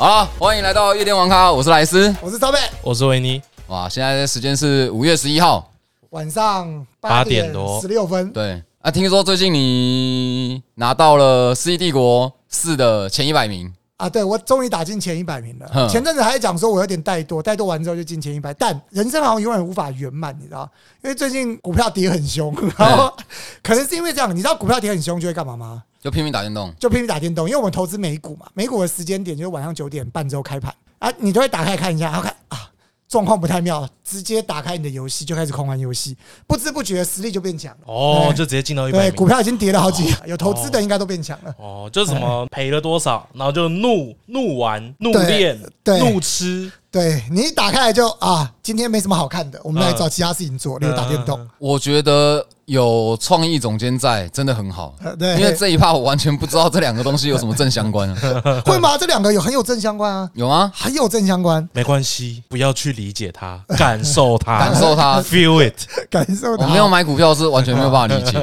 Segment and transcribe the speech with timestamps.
[0.00, 2.16] 好，欢迎来到夜店王咖，我是莱斯。
[2.22, 5.70] 我是超贝，我是维尼，哇，现在的时间是五月十一号。
[6.08, 13.70] 晚上八点点多十六分，对啊，听说最近你拿到了《世纪帝国四》的前一百名。
[14.00, 15.88] 啊，对我终于打进前一百名了。
[15.88, 20.68] 前阵子还在讲说我有点怠惰，怠惰完之后就进前一百，但人生好像永远无法圆满，你知道？
[21.04, 23.12] 因为最近股票跌很凶，然后
[23.62, 25.82] 可能是因为这样，你知道股票跌很凶就会干嘛吗？
[26.00, 32.70] 就拼命打电动，就拼命打电动，因为我们投资美股嘛，美股的时间点就是晚上九点半之后开盘啊，你都会打开看一下，然后看啊
[33.10, 37.92] 状况不太妙，直接打开你的游戏就开始狂玩游戏，不知不觉实力就变强了。
[37.92, 39.26] 哦，就直接进到一百对，股。
[39.26, 41.52] 票已经跌了好几，有投资的应该都变强了。
[41.58, 51.36] 哦，就什么赔了多少，然后就怒怒玩、怒对练、对怒吃，对你一打开来就啊，今天没什么好看的，我们来找其他事情做，例如打电动。
[51.40, 58.08] 嗯我觉得有创意总监在真的很好，呃对，因为这一趴我完全不知道这两个东西有什么正相关。
[58.64, 58.96] 会吗？
[58.96, 60.70] 这两个有很有正相关啊，有吗？
[60.72, 65.20] 很有正相关，没关系，不要去理解它，感受它， 感受它。
[65.20, 65.74] ，feel it。
[66.08, 68.38] 感受它我没有买股票是完全没有办法理解。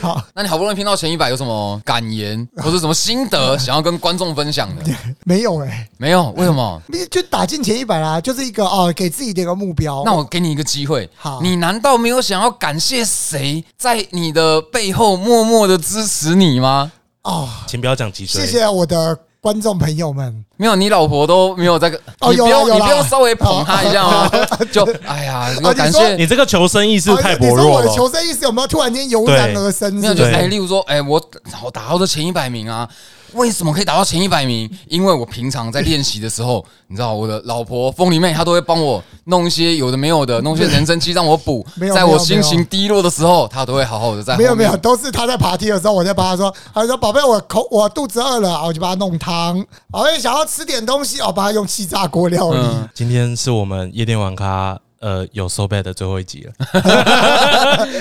[0.00, 4.84] 好，那你好不容易拼到前一百，有什么感言或者什么心得想要跟观众分享的？
[5.24, 6.30] 没有哎，没有？
[6.36, 6.80] 为什么？
[6.86, 10.04] 你就打进前一百啦，就是一个哦，给自己的一个目标。
[10.04, 16.92] 那我给你一个机会好，你难道没有想要感谢谁在你的背后默默的支持你吗？
[17.22, 20.44] 哦，请不要讲脊椎，谢谢我的观众朋友们。
[20.56, 24.30] 没有，你老婆都没有在跟，哦你不用，有有啦你不要稍微捧她一下吗？
[24.70, 27.88] 就哎呀，感谢，你这个求生意识太薄弱了说我的。
[27.88, 29.92] 求生意识有没有突然间油然而生？
[29.94, 31.20] 没有，就是哎，例如说，哎，我
[31.64, 32.88] 我打到这前一百名啊，
[33.34, 34.70] 为什么可以打到前一百名？
[34.88, 41.86] 因为我平常在练习的时候， 你知道我的老婆风里妹她都会帮我弄一些有的没有的，弄一些人参鸡让我补 没。
[41.86, 49.64] 有在我心情低落的时候，她都会好好的在没有没有，都是她在爬梯的时候，我在帮她说，她说宝贝，我口我肚子饿了，啊我就帮她弄汤。
[49.90, 52.58] 宝贝想要吃点东西，哦，帮她用气炸锅料理。
[52.58, 56.52] 嗯，今天是我们夜店玩咖呃有 so bad 的最后一集了。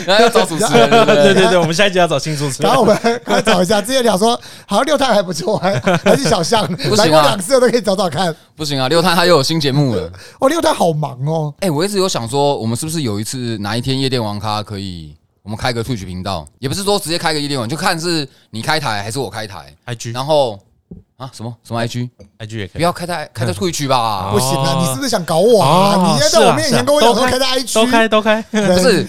[0.05, 1.33] 然 后要找主持人， 对不对？
[1.49, 2.73] 对我们下一集要找新主持人然。
[2.73, 8.33] 后我们快找一下，之前讲说好像六太还不错，还 还是小象，行啊来过两次的都可以找找看。
[8.55, 10.09] 不行啊，六探他又有新节目了。
[10.39, 20.59] 哦，六太好忙哦，哎、我一直有想说，我们是不是有一次哪一天夜店王咖可以，我们开个 Twitch 频道，也不是说直接开个夜店王，就看是你开台还是我开台，IG 然后
[21.21, 22.77] 啊什么什么 IG，IG 也可以。
[22.77, 25.95] 不要开在开在 Twitch 吧哦，不行啊，你是不是想搞我啊？
[25.95, 28.41] 哦你现在在我面前跟我讲说开在 IG，，都开都开。
[28.51, 29.07] 对不是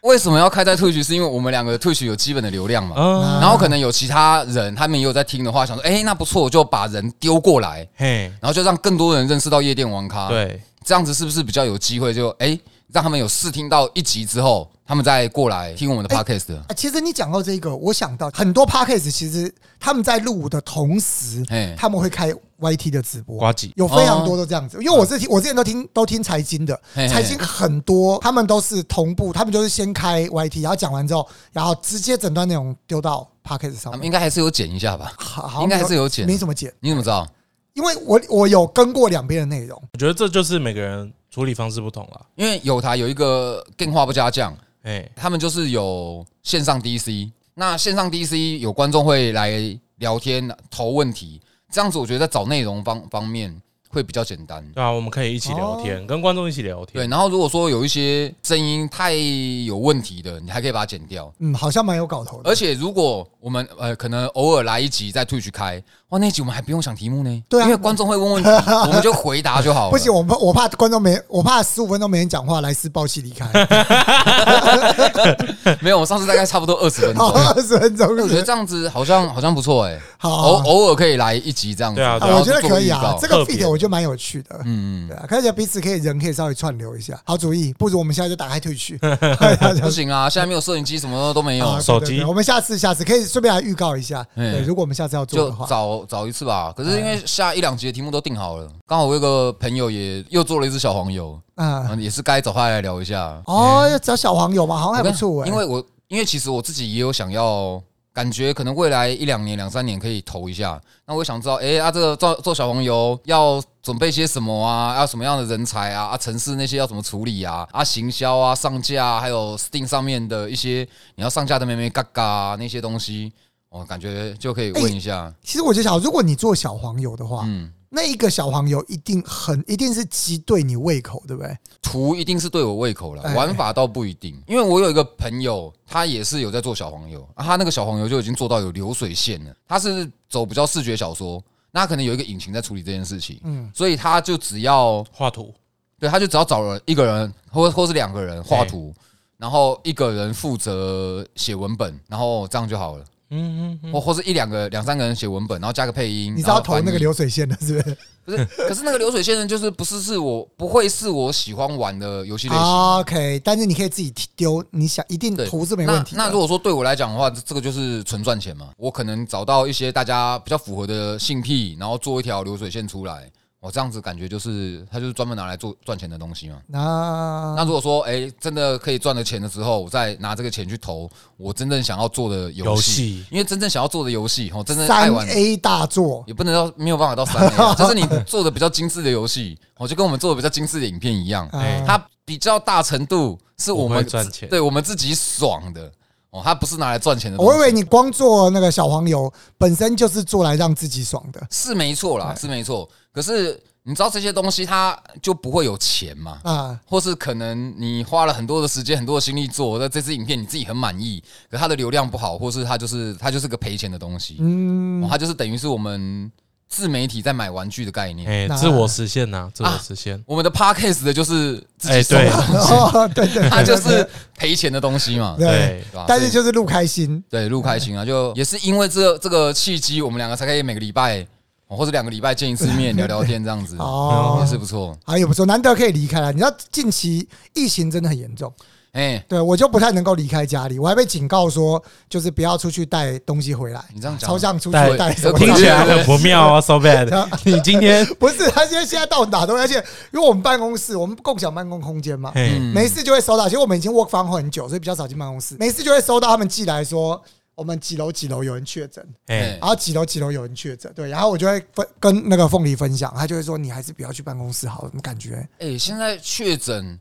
[0.00, 1.00] 为什么要开在 Twitch？
[1.06, 2.96] 是因为我们两个 Twitch 有基本的流量嘛。
[2.98, 12.30] 嗯，然后可能有其他人，他们也有在听的话，想说，哎、那不错，我就把人丢过来，嘿，然后就让更多人认识到夜店王咖。，对，这样子是不是比较有机会就？
[12.40, 12.58] 哎，
[12.92, 16.56] 让他们有试听到一集之后，他们再过来听我们的 podcast 的。
[16.58, 24.78] 啊，其实你讲到这个，我想到很多 podcast 其实他们在录的同时嘿，他们会开 YT 的直播，瓜吉有非常多都这样子。
[24.82, 33.92] 因为我是听我之前都听都听财经的嘿嘿，财经很多他们都是同步，他们就是先开 YT，然后讲完之后，然后直接整段内容丢到 podcast 上面。
[33.92, 35.12] 他们应该还是有剪一下吧？
[35.16, 37.26] 好，好应该还是有剪没怎么剪，你怎么知道？
[37.74, 39.80] 因为我我有跟过两边的内容。
[39.94, 42.20] 我觉得这就是每个人处理方式不同了。
[42.34, 53.54] 因为有台有一个电话不加酱，哎，他们就是有线上 DC，那线上 DC 有观众会来聊天投问题，这样子我觉得在找内容方方面
[53.88, 54.66] 会比较简单。
[54.72, 61.32] 对啊，我们可以一起聊天，跟观众一起聊天对，然后如果说有一些声音太有问题的，你还可以把它剪掉。
[61.38, 62.50] 嗯，好像蛮有搞头的。
[62.50, 65.82] 而且如果我们呃可能偶尔来一集在 Twitch 开，
[66.12, 68.50] 哇，那集我们还不用想题目呢，对啊因为观众会问问题，
[68.86, 69.90] 我们就回答就好了。
[69.90, 73.50] 不行，我怕我怕观众没，我怕十五分钟没人讲话，莱斯爆气离开。
[75.80, 77.32] 没有，我上次大概差不多二十分钟好，。
[77.54, 81.96] 二十分钟我觉得这样子好像好像不错哎、好偶偶尔可以来一集这样子。
[81.96, 84.60] 对啊对啊，我觉得可以啊这个 feed 我觉得蛮有趣的。
[84.66, 87.72] 嗯对啊，看起来彼此可以人可以稍微串流一下，好主意。
[87.78, 89.16] 不如我们现在就打开退去，嗯，
[89.80, 94.22] 不行啊，现在没有摄影机，什么都没有啊，手机我们下次下次可以顺便来预告一下。
[94.34, 96.72] 嗯对，如果我们下次要做的话，找找一次吧。
[96.76, 103.42] 可是因为下一两集的题目都定好了，刚好我有个朋友也又做了一只小黄油，嗯，嗯，也是该找他来聊一下。
[103.46, 105.48] 哦，要找小黄油嘛，好像还不错哎。
[105.48, 107.82] 因为我因为其实我自己也有想要。
[108.14, 114.94] 感觉可能未来一两年、两三年可以投一下，那我想知道，哎、啊，这个做做小黄油要准备些什么啊？
[114.98, 116.08] 要什么样的人才啊？
[116.08, 117.66] 啊，城市那些要怎么处理啊？
[117.72, 123.32] 啊，行销啊、上架啊，还有 Steam 上面的一些你要上架的咩咩嘎嘎啊那些东西，
[123.72, 125.34] 我感觉就可以问一下。
[125.42, 131.56] 其实我就想，如果你做小黄油的话，嗯，那一个小黄油一定很一定是极对你胃口，对不对？
[131.80, 134.40] 图一定是对我胃口了，哎玩法倒不一定。
[134.46, 139.54] 因为我有一个朋友，他也是有在做小黄油，啊、他那个小黄油就已经做到有流水线了。
[139.66, 145.52] 他是走比较视觉小说，那可能有一个引擎在处理这件事情，嗯，所以他就只要画图，
[145.98, 148.94] 对，他就只要找了一个人，或或是两个人画图，
[149.38, 153.04] 然后一个人负责写文本，然后这样就好了。
[153.32, 156.34] 嗯嗯或或是一两个两三个人写文本，然后加个配音。
[156.36, 157.96] 你知道投那个流水线的，是不是？
[158.24, 158.44] 不是？
[158.68, 162.64] 可是那个流水线呢，就是不是是我不会是我喜欢玩的游戏类型。
[162.64, 166.14] OK，但是你可以自己丢，你想一定对图是没问题。
[166.14, 168.68] 那那如果说对我来讲的话，这这个就是纯赚钱嘛。
[168.76, 173.28] 我可能找到一些大家比较符合的性癖，然后做一条流水线出来。
[173.62, 176.56] 我这样子感觉就是，它就是专门拿来做赚钱的东西嘛。
[176.66, 191.48] 那那如果说，哎、真的可以赚了钱的时候，我再拿这个钱去投我真正想要做的游游戏，因为真正想要做的游戏，哦，真正玩，A 大作，也不能到没有办法到三 A，啊 就是你做的比较精致的游戏，哦，就跟我们做的比较精致的影片一样，
[191.86, 195.92] 它比较大程度是我不们会赚钱对我们自己爽的，
[196.32, 197.38] 哦，它不是拿来赚钱的。
[197.38, 206.38] 我以为你光做那个小黄油，本身就是做来让自己爽的是没错啦，是没错，可是你知道这些东西它就不会有钱嘛？
[206.42, 206.80] 啊。
[206.86, 216.32] 或是可能你花了很多的时间、很多的心力做，那这支影片你自己很满意，可它的流量不好，或是它就是它就是个赔钱的东西，嗯哦，它就是等于是我们
[216.72, 218.26] 自媒体在买玩具的概念。
[218.26, 220.18] 哎，那自我实现呐，自我实现。
[220.26, 225.84] 我们的 podcast 的就是自己哎对送的东西，哦，对对，对它就是赔钱的东西嘛，对？
[226.08, 231.20] 但是就是录开心，对录开心啊，就也是因为这这个契机，我们两个才可以每个礼拜
[231.68, 234.98] 哦或者两个礼拜见一次面， 聊聊天这样子，哦也是不错。
[235.04, 236.32] 还有不错，难得可以离开了。
[236.32, 238.50] 你知道近期疫情真的很严重，
[238.92, 243.82] 哎，对我就不太能够离开家里，我还被警告说，就是不要出去带东西回来。
[243.94, 245.38] 你这样讲超像出去带带什么？
[245.38, 247.08] 听起来很不妙啊，so bad。
[247.42, 249.76] 你今天不是，他现在现在到哪都，而且
[250.12, 252.32] 因为我们办公室，我们共享办公空间嘛，
[252.74, 253.48] 没事就会收到。
[253.48, 255.56] 其实我们已经 work from home 很久，所以比较少进办公室。
[255.58, 257.18] 没事就会收到他们寄来说，
[257.54, 265.48] 我们几楼几楼有人确诊，哎然后几楼几楼有人确诊，对，然后我就会分跟那个凤梨分享，他就会说你还是不要去办公室好，什么感觉？
[265.60, 267.00] 哎，现在确诊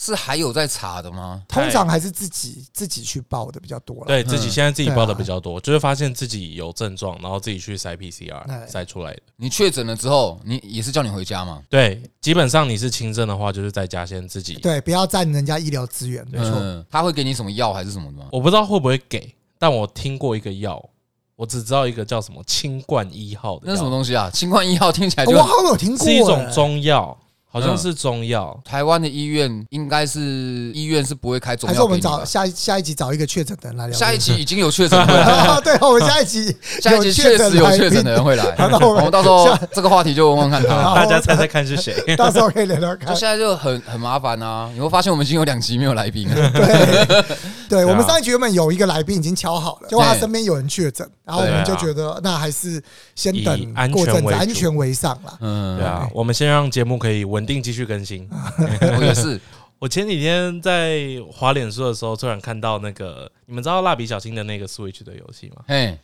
[0.00, 1.42] 是还有在查的吗？
[1.48, 4.06] 通常还是自己自己去报的比较多了。
[4.06, 9.22] 对自己嗯现在自己报的比较多，就是发现自己有症状，然后自己去筛 PCR 哎筛出来的。
[9.34, 11.60] 你确诊了之后，你也是叫你回家嘛？
[11.68, 14.54] 对，基本上你是轻症的话，就是在家先自己。
[14.54, 16.52] 对，不要占人家医疗资源，没错。
[16.60, 18.28] 嗯，他会给你什么药还是什么的吗？
[18.30, 20.80] 我不知道会不会给，但我听过一个药，
[21.34, 24.30] 我只知道一个叫什么清冠一号的，那什么东西啊？
[24.30, 27.18] 清冠一号听起来就我好像有听过，是一种哎中药，
[27.50, 28.58] 好像是中药。
[28.64, 30.20] 台湾的医院应该是
[30.74, 31.98] 医院是不会开中药还是我们。
[32.00, 33.98] 找下一下一集找一个确诊的人来聊。
[33.98, 38.44] 下一集已经有确诊的人来啊，对，我们下一集 下一集确实有确诊的人会来，
[38.80, 40.94] 我们到时候这个话题就问问看他。
[40.94, 41.94] 大家猜猜看是谁？
[42.16, 43.16] 到时候可以聊聊就看。
[43.16, 44.70] 现在就很很麻烦啊！
[44.74, 46.34] 你会发现我们已经有两集没有来宾了。
[46.52, 47.26] 对，
[47.68, 52.80] 对，我们啊上一集原本有一个来宾已经敲好了，结果他身边有人确诊，然后我们就觉得那还是
[53.14, 55.36] 先等安全过阵子为安全为上啦。
[55.40, 58.28] 嗯，对啊，我们先让节目可以稳定继续更新。
[58.98, 59.40] 我也是。
[59.80, 65.62] 我前几天在滑脸书的时候，突然看到那个，你们知道蜡笔小新的那个 Switch 的游戏吗？
[65.68, 65.96] 嘿，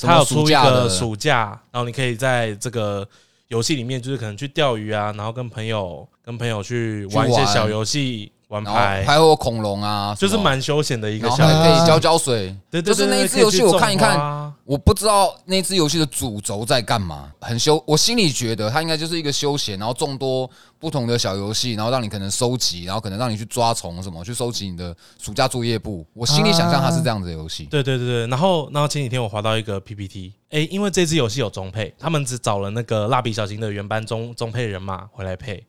[0.00, 3.08] 它有出一个暑假，然后你可以在这个
[3.48, 12.54] 游戏里面，就是可能去钓鱼啊，然后跟朋友跟朋友去玩一些小游戏，玩牌，还有恐龙啊，就是蛮休闲的一个然后可以浇浇水。
[12.70, 17.82] 对对对，就是那一对只游戏我看一看，我不知道那只游戏的主轴在干嘛，很休。
[17.84, 26.06] 我心里觉得它应该就是一个休闲，然后众多不同的小游戏，然后让你可能收集，然后可能让你去抓虫什么，去收集你的暑假作业簿。
[26.14, 27.64] 我心里想象它是这样子的游戏。
[27.64, 35.64] 对对对对，然后然后前几天我滑到一个 PPT，哎，因为这支游戏有中配，他们只找了那个蜡笔小新的原班中中配人马回来配，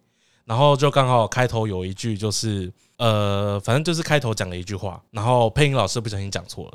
[0.47, 6.73] 然后就刚好开头有一句就是呃，反正就是开头讲了一句话，然后配音老师不小心讲错了。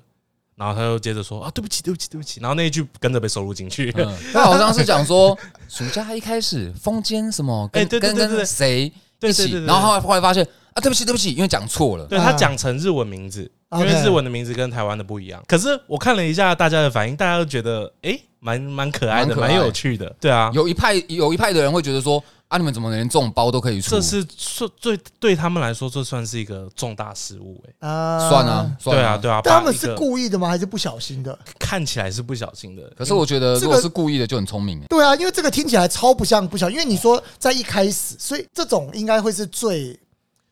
[0.54, 2.38] 然后他又接着说啊，对不起，对不起，对不起。
[2.38, 3.90] 然后那一句跟着被收录进去。
[3.96, 5.36] 嗯， 他好像是讲说
[5.66, 12.04] 暑假一开始风间什么跟哎对对跟对对跟谁一起对对对，对然后后来后来发现啊，对不起对不起，因为讲错了。
[12.04, 15.42] 对他讲成日文名字，因为日文的名字跟台湾的不一样。
[15.48, 20.14] 可是我看了一下大家的反应，大家都觉得哎，蛮蛮可爱的，蛮蛮有趣的。
[20.20, 23.92] 对啊，有一派有一派的人会觉得说啊，你们怎么连这种包都可以出？
[23.92, 27.88] 这是算对对他们来说，这算是一个重大失误哎。
[27.88, 30.48] 啊算啊，，算对啊，对啊，但他们是故意的吗？
[30.48, 31.38] 还是不小心的？
[31.58, 34.78] 看起来是不小心的，可是我觉得，这个如果是故意的，就很聪明。
[34.90, 39.98] 对啊，因为这个听起来超不像不小，因为你说在一开始，所以这种应该会是最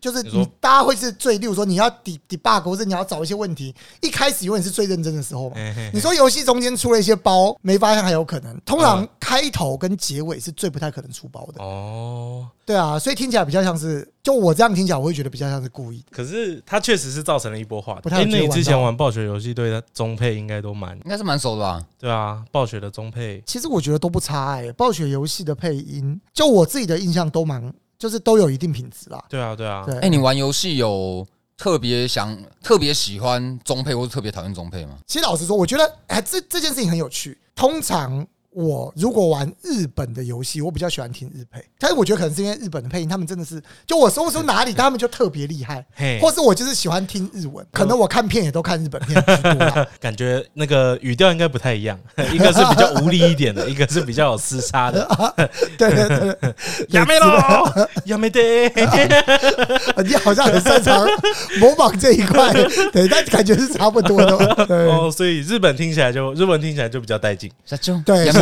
[0.01, 5.57] 就是你大家会是最，例如说你要 de debug 或者你要找一些问题，一开始永远是最认真的时候嘛。
[5.57, 11.63] 嘿嘿嘿你说游戏中间出了一些包，没发现还有可能，通常嗯开头跟结尾是最不太可能出包的。
[11.63, 16.07] 哦，对啊，所以听起来比较像是，就我这样听起来，我会觉得比较像是故意的。
[16.11, 18.09] 可是它确实是造成了一波话题。
[18.11, 21.85] 哎，那你之前玩暴雪游戏，对它中配应该都蛮应该是蛮熟的吧？
[21.99, 29.23] 对啊，暴雪的中配其实我觉得都不差哎、暴雪游戏的配音，就我自己的印象都蛮，就是都有一定品质啦。
[29.29, 31.25] 对啊，对啊，对，哎，你玩游戏有
[31.57, 34.97] 特别想、特别喜欢中配，或者特别讨厌中配吗？
[35.07, 37.39] 其实老实说，我觉得哎，这这件事情很有趣。
[37.55, 45.87] 通常我如果玩日本的游戏，我比较喜欢听日配，但是我觉得可能是因为日本的配音，他们真的是就我说不出哪里，他们就特别厉害，
[46.21, 49.23] 或是我就是喜欢听日文，可能我看片也都看日本片。
[50.01, 51.97] 感觉那个语调应该不太一样，
[52.33, 55.07] 一个是比较无力一点的， 一个是比较有厮杀的。
[55.79, 56.55] 对对对对，
[56.89, 57.27] 亚美喽，
[58.07, 58.69] 亚美得，
[60.05, 61.07] 你好像很擅长
[61.61, 62.53] 模仿这一块，
[62.93, 64.67] 对，但感觉是差不多的。
[64.67, 67.49] 对，哦，所以日本听起来就日文听起来就比较带劲。
[67.65, 67.77] 下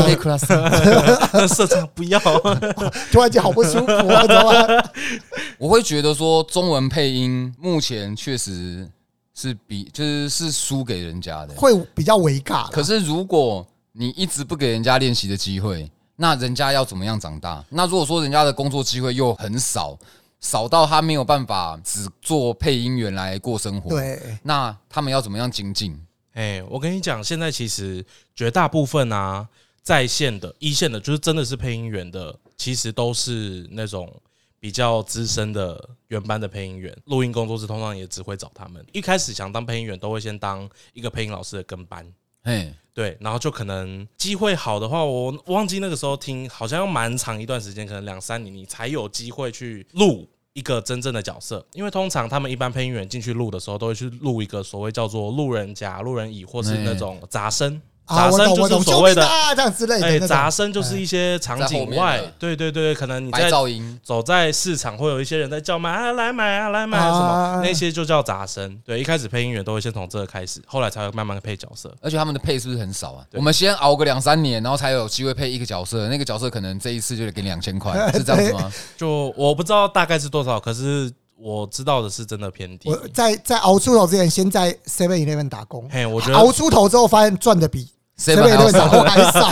[0.00, 2.18] 就对亚美 class，社长不要，
[3.10, 4.84] 突然间好不舒服啊，知道吗？
[5.58, 8.88] 我会觉得说中文配音目前确实
[9.34, 11.54] 是比就是是输给人家的。
[11.54, 12.68] 会比较微尬啦。
[12.72, 17.64] 可是如果你一直不给人家练习的机会，那人家要怎么样长大？
[17.68, 19.96] 那如果说人家的工作机会又很少，
[20.40, 26.00] 少到他没有办法只做配音员来过生活，，对，那他们要怎么样精进？
[26.34, 28.04] 哎，我跟你讲，现在其实
[28.36, 29.48] 绝大部分啊，
[29.82, 34.12] 在线的一线的，就是真的是配音员的，其实都是那种
[34.60, 36.94] 比较资深的原班的配音员。
[37.06, 38.84] 录音工作室通常也只会找他们。
[38.92, 42.06] 一开始想当配音员，都会先当一个配音老师的跟班。
[42.42, 51.66] 嘿，对，然后就可能机会好的话，我忘记那个时候听，好像要蛮长一段时间，可能两三年，你才有机会去录一个真正的角色。
[51.72, 57.80] 因为通常他们一般配音员进去录的时候，都会去录一个所谓叫做路人甲、路人乙，或是那种杂声。
[58.08, 60.18] 啊，杂声就是所谓的啊，这样之类的哎。
[60.20, 68.80] 杂声就是一些场景外，对对对，可能你在噪音，走在市场，会有一些人在叫卖啊，来买啊，来买啊什啊么，那些就叫杂声。
[68.84, 71.94] 对，一开始配音员都会先从这个开始，后来才会慢慢配角色。
[72.00, 73.24] 而且他们的配是不是很少啊？
[73.34, 78.72] 我们先熬个两三年，然后才有机会配一个角色，那个角色可能这一次就得给两千块， 是这样子吗？
[78.96, 82.96] 就我不知道大概是多少，可是我知道的是真的偏低我。
[83.14, 87.88] 在在熬出头之前，先在 Seven Eleven 打工，嘿，我觉得熬出头之后发现赚的比
[88.26, 89.48] 要 Eleven 打少工还少。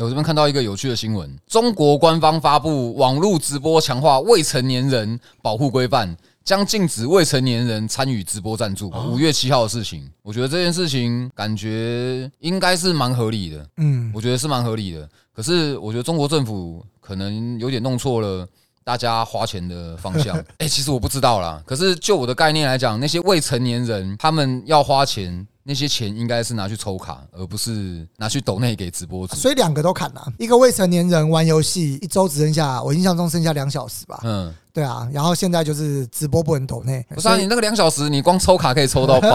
[0.00, 8.90] 我这边看到一个有趣的新闻：中国官方发布网络直播强化未成年人保护规范，将禁止未成年人参与直播赞助。
[9.10, 15.08] 五月七号的事情，我觉得这件事情感觉应该是蛮合理的，嗯，我觉得是蛮合理的。
[15.34, 18.46] 可是我觉得中国政府可能有点弄错了。
[18.84, 21.62] 大家花钱的方向，哎、 其实我不知道啦。
[21.66, 29.36] 可是就我的概念来讲，那些未成年人他们要花钱，那些钱应该是拿去抽卡，而不是拿去抖内给直播主。
[29.36, 30.26] 所以两个都砍了。
[30.38, 34.20] 一个未成年人玩游戏一周只剩下，我印象中剩下两小时吧。
[34.24, 39.28] 嗯，对啊，然后现在就是直播不能抖内，不是你那个两小时，你光抽卡可以抽到爆。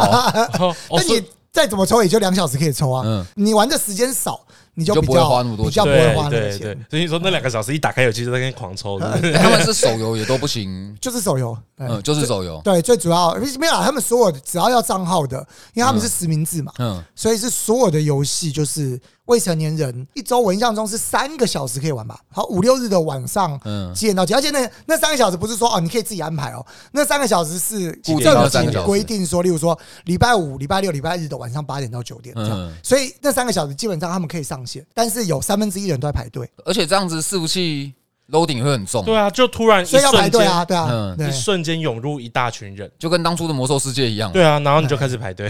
[0.59, 3.03] 哦，那你再怎么抽也就两小时可以抽啊。
[3.05, 4.41] 嗯，你玩的时间少，
[4.75, 6.75] 你就你就不会花那么多比较不钱会花那么对对对。
[6.75, 9.33] 钱。，所以说那两个小时一打开游戏就在那边狂抽，是是？
[9.33, 15.37] 欸 他们是手游也都不行， 就是手游，对嗯，就是手游，对，最主要没有啦，他们所有的只要要账号的，
[15.73, 22.19] 因为他们是实名制嘛，嗯，所以是所有的游戏就是未成年人一周，我印象中是三个小时可以玩吧。
[22.31, 24.37] 好，五六日的晚上嗯几点到几点？
[24.37, 32.51] 而且那那三个小时不是说哦，你可以自己安排哦，那三个小时是固定政府的三个小时规定说，例如说礼拜五、礼拜六、礼拜日的晚上八点到九点这样。
[32.53, 37.93] 嗯，所以那三个小时基本上他们可以上线，但是有三分之一的人都在排队，而且这样子伺服器
[38.31, 41.17] loading 会很重，对啊，就突然一所以要排瞬间，队啊，对啊，嗯。
[41.17, 41.29] 对。
[41.29, 41.31] 一。
[41.31, 44.31] 瞬间涌入一大群人，就跟当初的魔兽世界一样。
[44.31, 45.47] 对啊，然后你就开始排队，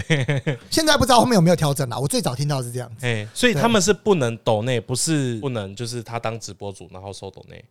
[0.68, 3.06] 现在不知道后面有没有调整啦，我最早听到是这样子。
[3.06, 7.64] 哎，所以他们是不能抖内，不是不能，就是他当直播主然后收抖内，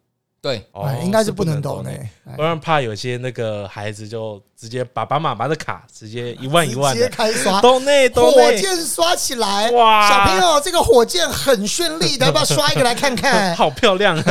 [0.46, 0.64] 对，
[1.04, 2.08] 应该是不能抖内。
[2.36, 13.56] 不然怕有些那个孩子就直接爸爸妈妈的卡直接一万一万直接的开刷，抖内抖火，箭刷起来，哇小朋友，这个火箭很绚丽的，要不要刷一个来看看？
[13.58, 14.24] 好漂亮啊！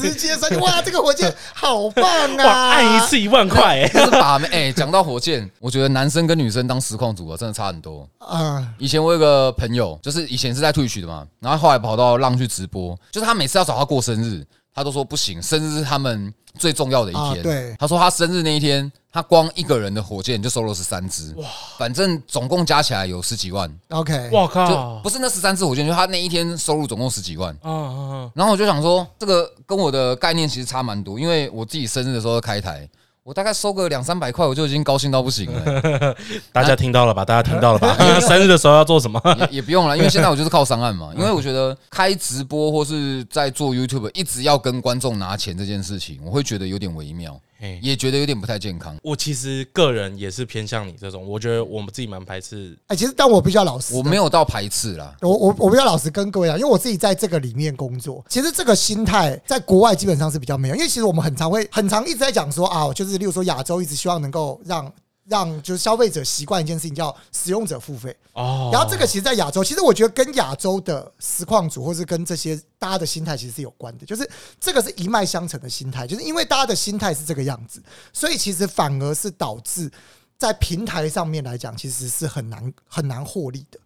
[0.00, 2.70] 直接刷，哇， 这个火箭好棒哇，啊！
[2.72, 8.08] 按一次一万块，哎， 就是把哎，讲到火箭，我觉得男生跟女生当实况组啊，真的差很多。
[8.18, 14.44] 啊，以前我有个朋友，就是以前是在 Twitch 的嘛，然后后来跑到浪去直播，就是他每次要找他过生日，
[14.76, 17.24] 他都说不行，生日是他们最重要的一天。
[17.24, 25.00] 啊对他说他生日那一天，他光一个人的火箭就收了十三支，哇，反正总共加起来有十几万，OK，哇就靠！
[25.02, 27.54] 不是那十三支火箭，就他那一天收入总共十几万。
[27.62, 32.86] 嗯嗯嗯然后我就想说，这个跟我的概念其实差蛮多，因为我自己生日的时候开台，
[33.26, 36.14] 我大概收个两三百块，我就已经高兴到不行了。
[36.54, 37.24] 大家听到了吧？
[37.24, 37.96] 大家听到了吧？
[38.22, 39.20] 生日的时候要做什么？
[39.50, 41.10] 也也不用了，因为现在我就是靠上岸嘛。
[41.18, 48.96] 因为我觉得开直播或是在做 YouTube，一直要跟观众拿钱这件事情，我会觉得有点微妙，嘿也觉得有点不太健康。
[49.02, 52.76] 我其实个人也是偏向你这种，我觉得我们自己蛮排斥。
[52.88, 64.92] 哎，其实但我比较老实，我没有到排斥啦，我我我比较老实跟各位讲，因为我自己在这个里面工作，其实这个心态在国外基本上是比较没有，因为其实我们很常会很常一直在讲说啊，就是例如说亚洲一直希望能够让
[65.28, 74.28] 让就是消费者习惯一件事情叫使用者付费，哦，然后这个其实，在亚洲，其实我觉得跟亚洲的实况组，或是跟这些大家的心态其实是有关的，就是
[74.60, 79.90] 这个是一脉相承的心态，就是因为大家的心态是这个样子，所以其实反而是导致
[80.38, 83.78] 在平台上面来讲，其实是很难很难获利的。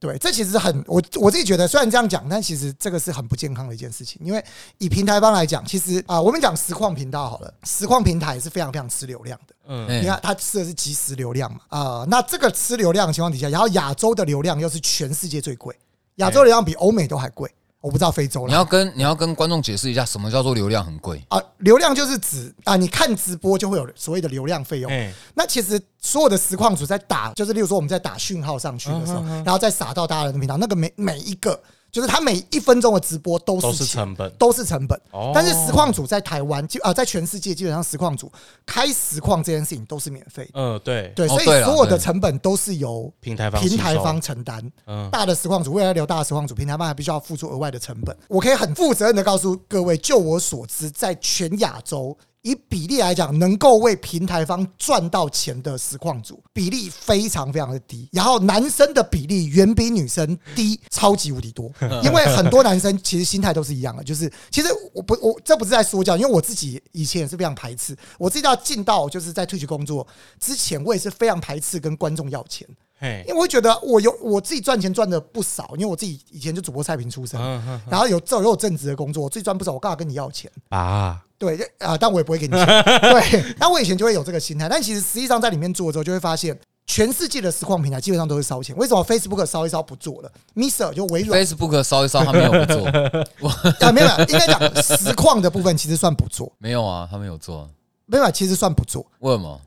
[0.00, 4.18] 对，这其实很我我自己觉得，虽然这样讲，但其实这个是很不健康的一件事情。
[4.24, 4.42] 因为
[4.78, 9.54] 以平台方来讲，其实啊、我们讲实况频道好了，实况平台是非常非常吃流量的。
[9.66, 15.78] 嗯，哎你看，它吃的是即时流量嘛，啊、那这个吃流量的情况底下，然后亚洲的流量又是全世界最贵，
[16.14, 18.48] 亚洲流量比欧美都还贵，我不知道非洲了。
[18.48, 21.24] 你要跟你要跟观众解释一下，什么叫做流量很贵？
[21.28, 24.90] 啊，流量就是指啊，你看直播就会有所谓的流量费用。
[24.92, 31.58] 哎，那其实所有的实况组在打，就是例如说我们在打讯号上去的时候，然后再撒到大家的频道，那个每每一个，
[31.90, 34.32] 就是他每一分钟的直播都都是成本。
[34.38, 35.00] 都是成本。
[35.10, 38.30] 哦但是实况组在台湾，就啊，在全世界基本上实况组
[38.64, 40.50] 开实况这件事情都是免费的。
[40.54, 44.72] 嗯，对，对，所以所有的成本都是由平台方平台方承担。
[44.86, 48.16] 嗯，大的实况组，未来聊大的实况组，平台方还必须要付出额外的成本。
[48.28, 52.16] 我可以很负责任的告诉各位，就我所知，在全亚洲。
[52.42, 61.70] 以比例来讲，能够为平台方赚到钱的实况组比例非常非常的低，然后男生的比例远比女生低，超级无敌多。
[62.02, 70.06] 因为很多男生其实心态都是一样的，就是其实我不我这不是在说教，因为我自己以前也是非常排斥，我自己要进到就是在 Twitch 工作
[70.38, 72.66] 之前，我也是非常排斥跟观众要钱。
[72.98, 77.40] 嘿，因为我会觉得我有我自己赚钱赚的不少，因为我自己以前就主播菜品出身，
[77.88, 80.50] 然后有这有有正职的工作，我自己赚不少，我干嘛跟你要钱？
[80.68, 82.66] 啊，对啊、但我也不会给你钱。
[82.66, 86.54] 对，但我以前就会有这个心态，但其实实际上在里面做之后，就会发现
[86.84, 88.76] 全世界的实况平台基本上都是烧钱。
[88.76, 92.84] 为什么 Facebook 烧一烧不做了？Mr 就微软 Facebook 烧一烧，他没有不做，
[93.80, 97.66] 啊，没有，应该讲实况的部分其实算不做，没有啊，他没有做，
[98.04, 99.58] 没有，其实算不做，为什么？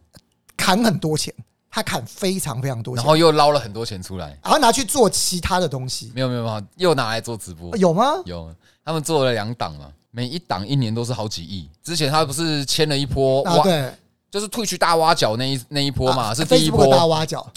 [0.56, 1.34] 砍很多钱，
[1.72, 8.14] 他砍非常非常多钱，然后又捞了很多钱出来，然后拿去做其他的东西，没有没有没有，又拿来做直播，有吗？
[8.26, 8.54] 有，
[8.86, 11.68] 他们做了两档嘛，每一档一年都是好几亿。
[11.84, 13.92] 之前他不是签了一波啊，挖，对，
[14.30, 17.52] 就是退去大挖角那一那一波嘛，啊是第一 Facebook 大波，挖角。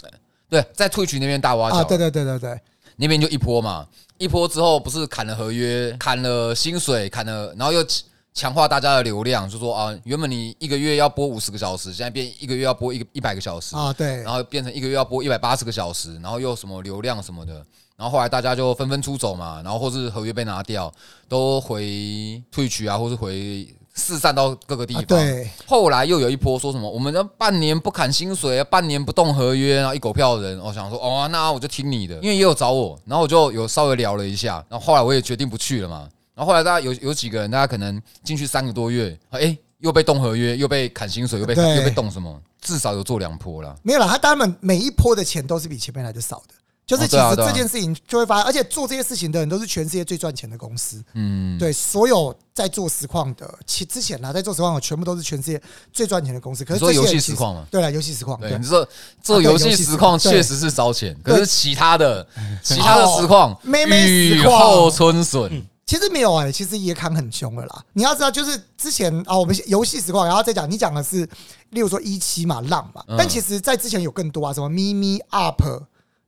[0.49, 2.59] 对，在退去那边大挖啊，角，对对对对对，
[2.95, 7.85] 那边就一波嘛，一波之后不是砍了合约，砍了薪水，砍了，然后又
[8.33, 17.65] 强化大家的流量，就说啊，原本你一个月要播五十个小时，现在变一个月要播一个一百个小时，啊对然后变成一个月要播一百八十个小时，然后又什么流量什么的，
[17.97, 20.93] 然后后来大家就纷纷出走嘛，然后或是合约被拿掉，
[21.27, 25.05] 都回退取啊，或是回四散到各个地啊方。
[25.05, 36.07] 对，后来又有一波说什么，我们要半年不砍薪水，半年不动合约，然后一狗票人，我想说，哦，那我就听你的，因为也有找我，然后我就有稍微聊了一下，然后后来我也决定不去了嘛。
[36.35, 43.75] 然后后来大家有有几个人，大家可能进去三个多月，哎，又被动合约，又被砍薪水，又被又被动什么，至少有做两波了。
[43.81, 46.53] 没有了，他他们每一波的钱都是比前面来的少的。
[46.87, 51.03] 就是其实这件事情就会发现，而且做这些事情的人都是全世界最赚钱的公司。
[51.15, 56.63] 嗯，对，所有在做实况的，其之前呢，在做实况的全部都是全世界最赚钱的公司。
[56.63, 57.67] 可是你说游戏实况嘛？
[57.69, 58.87] 对了，游戏实况，对，你说
[59.21, 62.25] 做游戏实况确实是烧钱，可是其他的
[62.63, 67.83] 其他的实况，妹妹雨后春笋，其实没有哎、其实也砍很凶了啦。
[67.91, 71.27] 你要知道，就是之前啊，我们游戏实况，然后再讲，你讲的是，
[71.71, 73.15] 例如说一期嘛，浪嘛，嗯。
[73.17, 75.61] 但其实在之前有更多啊，什么咪咪 up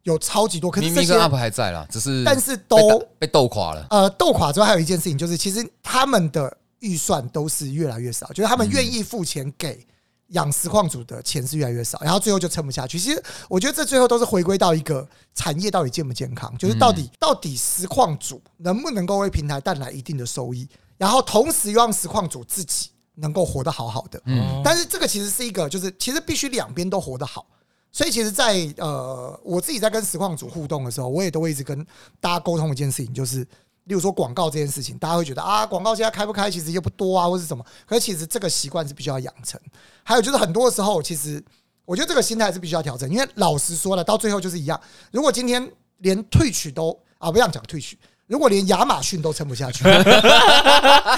[0.10, 3.88] 有超级多，可是这些 UP 还在啦，只是但是被都打被斗垮了。
[3.90, 9.86] 呃，斗垮之后还有一件事情，就是其实他们的预算都是越来越少，就是他们愿意付钱给
[10.30, 13.00] 养实况组的钱是越来越少，然后最后就撑不下去。
[13.00, 20.68] 其实我觉得这最后都是回归到一个产业到底健不健康，就是到底到底实况组能不能够为平台带来一定的收益，
[20.98, 24.22] 然后同时又让实况组自己能够活得好好的。
[24.26, 27.46] 嗯，但是这个其实是一个，就是其实必须两边都活得好。
[27.92, 31.86] 所以其实在，呃，我自己在跟实况组互动的时候，我也都会一直跟
[32.20, 33.40] 大家沟通一件事情，就是，
[33.86, 37.66] 例如说广告这件事情，大家会觉得啊，广告现在开不开，其实也不多啊，或是什么。
[37.88, 39.60] 可是其实这个习惯是必须要养成。
[40.04, 41.44] 还有就是很多时候，其实
[41.86, 44.80] 我觉得这个心态是必须要调整，因为老实说了，到最后就是一样。
[45.12, 47.98] 如果今天连退取都啊，不要讲退取，
[48.30, 51.18] 如果连亚马逊都撑不下去， 啊，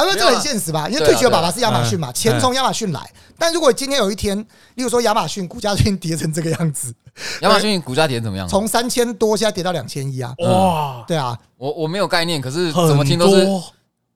[0.00, 0.88] 因为这很现实吧？
[0.88, 3.00] 因为退休爸爸是亚马逊嘛，钱从亚马逊来。
[3.38, 4.36] 但如果今天有一天，
[4.74, 6.92] 例如说亚马逊股价最近跌成这个样子，
[7.42, 8.48] 亚马逊股价跌怎么样？
[8.48, 10.34] 从三千多现在跌到两千一啊！
[10.38, 13.46] 哇，对啊，我我没有概念，可是怎么听都是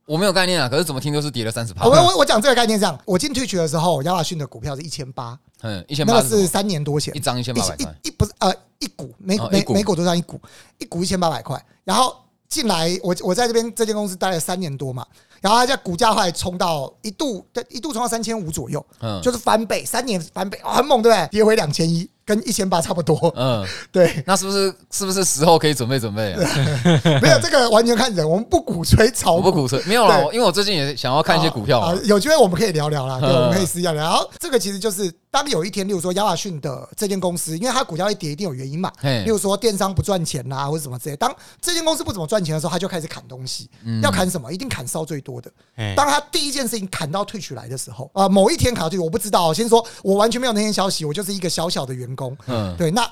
[0.08, 0.68] 我没有概念啊。
[0.68, 1.86] 可是怎么听都是跌了三十趴。
[1.86, 10.40] 我我我讲这个概念这样，我进退学的时候，亚马逊的股票是一千八，嗯，一千八那个是三年多前一，张一千八百块，一一不是呃一股每每每股多少一股，
[10.78, 11.62] 一股一千八百块。
[11.84, 12.16] 然后
[12.48, 15.06] 进来我我在这边这间公司待了三年多嘛，
[15.40, 21.28] 然后它在股价后来冲到一度一度冲到三千五左右，嗯就是翻倍，三年翻倍，哦，很猛，对不对？
[21.28, 23.32] 跌回两千一，跟一千八差不多。
[23.34, 26.40] 嗯， 对，那是不是是不是时候可以准备准备啊？
[27.22, 29.42] 没有这个完全看人，我们不鼓吹炒股。
[29.44, 34.02] 不鼓吹，没有了，因为我最近也想要看一些股票啊嘛，有机会我们可以聊聊啦，对，嗯我们可以私下聊。
[34.04, 38.90] 然后这个其实就是当有一天，例如说亚马逊的这间公司，因为它股价会跌，一定有原因嘛。
[39.02, 41.16] 例如说电商不赚钱啦，或者什么之类。
[41.16, 43.70] 当这间公司不怎么赚钱的时候，他就开始砍东西。
[43.84, 44.50] 嗯要砍什么？
[44.52, 45.52] 一定砍烧最多的。
[45.76, 49.52] 哎当他第一件事情砍到退取来的时候，啊，某一天砍到退取，我不知道。
[49.52, 52.36] 先说我完全没有那天消息，我就是一个小小的员工。
[52.46, 53.10] 嗯，对，那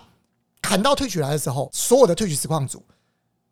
[0.62, 2.83] 砍到退取来的时候，所有的退取实况组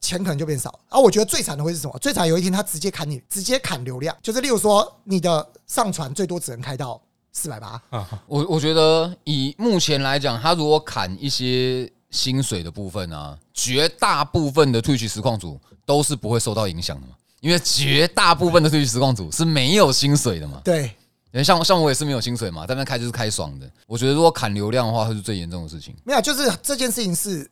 [0.01, 0.71] 钱可能就变少。
[0.89, 1.99] 啊，我觉得最惨的会是什么？
[1.99, 7.01] 最惨有一天他直接砍你，直接砍流量，就是例如说你的上传最多只能开到
[7.35, 7.79] 四百八，
[8.27, 20.63] 我我觉得以目前来讲，他如果砍一些薪水的部分啊，绝大部分的退去实况组都是不会受到影响的嘛，因为绝大部分的退去实况组是没有薪水的嘛。
[20.65, 20.91] 对。
[21.33, 23.69] 因为像像我也是没有薪水嘛，在那边开就是开爽的。
[23.89, 25.93] 我觉得如果砍流量的话，会是最严重的事情。
[26.05, 27.51] 没有，就是这件事情是，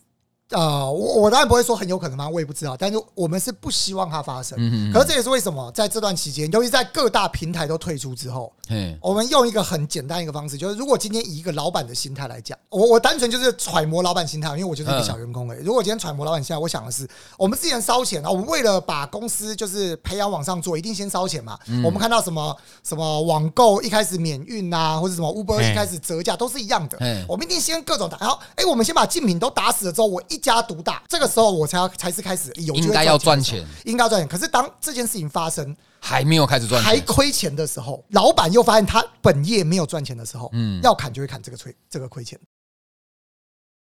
[0.51, 4.59] 呃，我我当然不会说很有可能嘛，我也不知道，但是我们是不希望它发生。
[4.61, 15.65] 嗯可是这也是为什么在这段期间，尤其在各大平台都退出之后，嘿，我们用一个很简单一个方式，就是如果今天以一个老板的心态来讲，我我单纯就是揣摩老板心态，因为我就是一个小员工而已。
[15.65, 21.59] 如果今天揣摩老板心态，我想的是，我们之前烧钱啊，我们为了把公司就是培养往上做，一定先烧钱嘛。
[21.83, 27.25] 我们看到什么什么网购一开始免运啊，或者什么 Uber 一开始折价，都是一样的嘿。
[27.27, 34.29] 我们一定先各种打，然后哎，我们先把竞品都打死了之后，我一家独大，这个时候我才要才是开始有应该要赚钱，应该要赚钱。
[34.29, 42.39] 可是当这件事情发生，还没有开始赚钱，还亏钱的时候，老板又发现他本业没有赚钱的时候，嗯要砍就会砍这个亏这个亏钱。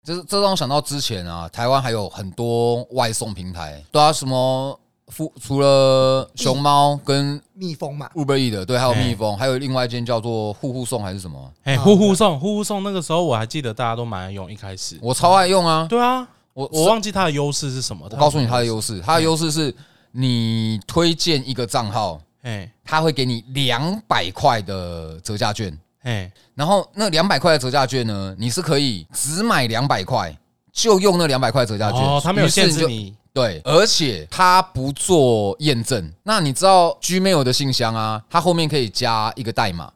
[0.03, 14.97] 这这让我想到之前啊，台湾还有很多外送平台，对啊，什么付除了熊猫跟蜜蜂嘛，Uber E 的，对，还有哎蜜蜂，还有另外一间叫做户户送还是什么，哎，啊呼呼送，呼呼送，那个时候我还记得大家都蛮爱用，一开始。
[15.01, 15.85] 我超爱用啊。
[15.89, 18.07] 对啊，我我忘记它的优势是什么。
[18.11, 18.99] 我告诉你它的优势。
[19.01, 19.73] 它的优势是
[20.11, 30.35] 你推荐一个账号，哎它会给你两百块的折价券，哎，然后那两百块的折价券呢，你是可以只买两百块。
[30.75, 33.15] 就用那两百块折价券，哦，它没有限制你。
[33.35, 36.09] 对，而且它不做验证。
[36.23, 39.91] 那你知道 Gmail 的信箱啊，它后面可以加一个代码，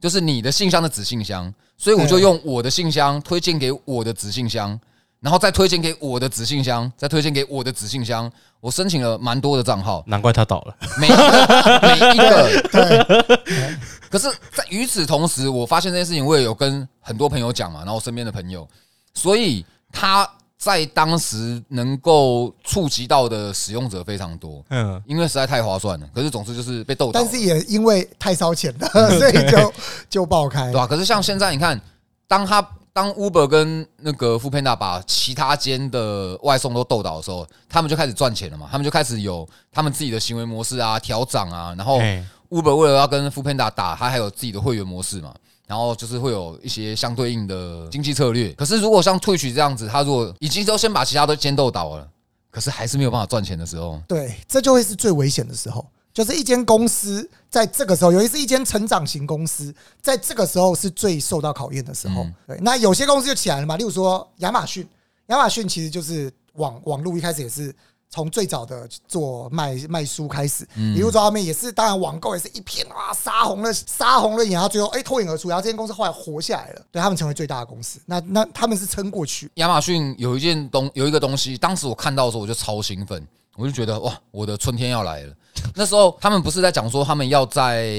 [0.00, 4.76] 就是你的信箱的子信箱，所以我就用我的信箱推荐给我的子信箱，
[5.20, 8.28] 然后再推荐给我的子信箱，再推荐给我的子信箱。
[8.60, 10.76] 我申请了蛮多的账号，难怪它倒了。
[10.98, 12.68] 每一个 每一个。
[12.72, 13.78] 对，
[14.10, 18.68] 可是，在与此同时，我发现这件事情，我也有跟很多朋友讲嘛，然后身边的朋友，
[19.14, 20.28] 所以他
[20.60, 26.06] 在当时能够触及到的使用者非常多，嗯，因为实在太划算了。
[26.14, 29.72] 可是总之就是被斗但是也因为太烧钱了， 所以就
[30.10, 30.74] 就爆开对。
[30.74, 31.80] 吧、可是像现在你看，
[32.28, 32.60] 当他
[32.92, 45.34] 当 Uber 跟那个 f o o Panda 把其他间的外送都斗倒的时候，他们就开始赚钱了嘛，他们就开始有他们自己的行为模式啊、调涨啊，然后哎 Uber 为了要跟 f o o Panda 打，他还有自己的会员模式嘛，
[45.70, 48.52] 然后就是会有一些相对应的经济策略。
[48.54, 52.08] 可是如果像 Twitch 这样子，它如果已经都先把其他都先斗倒了，
[52.50, 55.86] 可是还是没有办法赚钱的时候，对，这就会是最危险的时候。
[56.12, 62.24] 就是一间公司在这个时候，尤其是一间成长型公司，在这个时候是最受到考验的时候。
[62.24, 64.84] 嗯对，那有些公司就起来了嘛，例如说亚马逊，
[65.28, 67.72] 亚马逊其实就是网网络一开始也是
[68.10, 70.96] 从最早的做卖卖书开始，嗯。
[70.96, 83.24] 一路做到后面也是，当然网购也是一片啊杀红了杀红了眼，然后最后哎脱颖而出，然后这间公司后来活下来了，对他们成为最大的公司，那那他们是撑过去，亚马逊有一件东有一个东西，当时我看到的时候我就超兴奋，
[83.56, 85.34] 我就觉得哇，我的春天要来了。
[85.76, 87.92] 那时候他们不是在讲说他们要在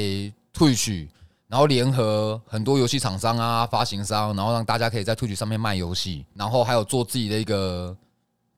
[0.51, 1.09] 退取，
[1.47, 7.95] 然后联合很多游戏厂商啊、发行商，然后让大家可以在退取上面卖游戏，然后还有做自己的一个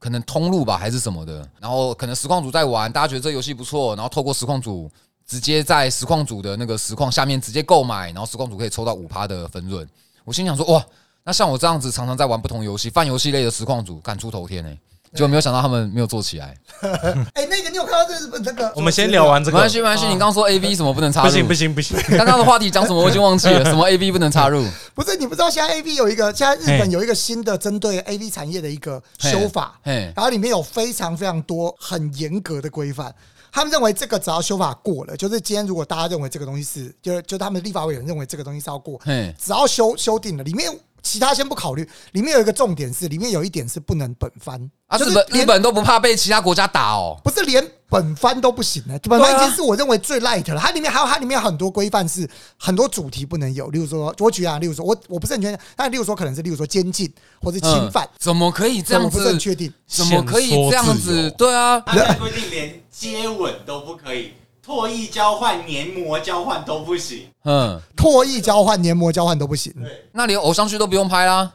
[0.03, 1.47] 可能通路吧，还是什么的。
[1.61, 4.91] 然后可能实况组在玩，大家觉得这游戏不错，然后透过实况组
[5.25, 9.87] 直接在实况组的那个实况下面直接购买，然后实况组可以抽到五趴的分润。
[10.25, 10.85] 我心想说哇。
[11.25, 14.77] 那像我这样子常常在玩不同游戏、泛游戏类的实况组，敢出头天呢、
[15.13, 16.57] 结果没有想到他们没有做起来。
[17.33, 18.71] 哎，那个你有看到这日本那个？
[18.75, 20.05] 我们先聊完这个没关，系，没关系。
[20.05, 21.29] 你刚刚说 A V 什么不能插入？
[21.29, 24.65] 不行不行不行，刚刚的话题讲什么我已经忘记了，什么 A V 不能插入？
[24.93, 33.13] 不是你不知道现在 A V 有一个，现在日本有一个新的针对 A V 产业的一个修法，然后里面有非常非常多很严格的规范。
[33.51, 40.71] 他们认为这个只要修法过了，就是今天如果大家认为这个东西是，就是就他们立法委员认为这个东西是要过，只要修修订了，里面
[41.03, 47.19] 其他先不考虑，里面有一个重点是，里面有一点是不能本番啊，就是日本日本都不怕被其他国家打哦。
[47.23, 50.61] 不是连本番都不行的，本番对啊已经是我认为最 light 的了。
[50.61, 59.39] 它里面还有它里面有很多规范是很多主题不能有，例如说，我举啊，例如说我我不是很确定，但例如说可能是例如说监禁或者侵犯，嗯怎么可以这样我不是很子？
[59.39, 59.71] 确定。
[59.85, 60.97] 怎么可以这样？
[60.97, 64.33] 子对啊，他们规定连接吻都不可以，
[64.65, 67.27] 唾液交换、黏膜交换都不行。
[67.43, 69.73] 嗯，唾液交换、黏膜交换都不行。
[69.73, 71.51] 对那连偶像剧都不用拍啦。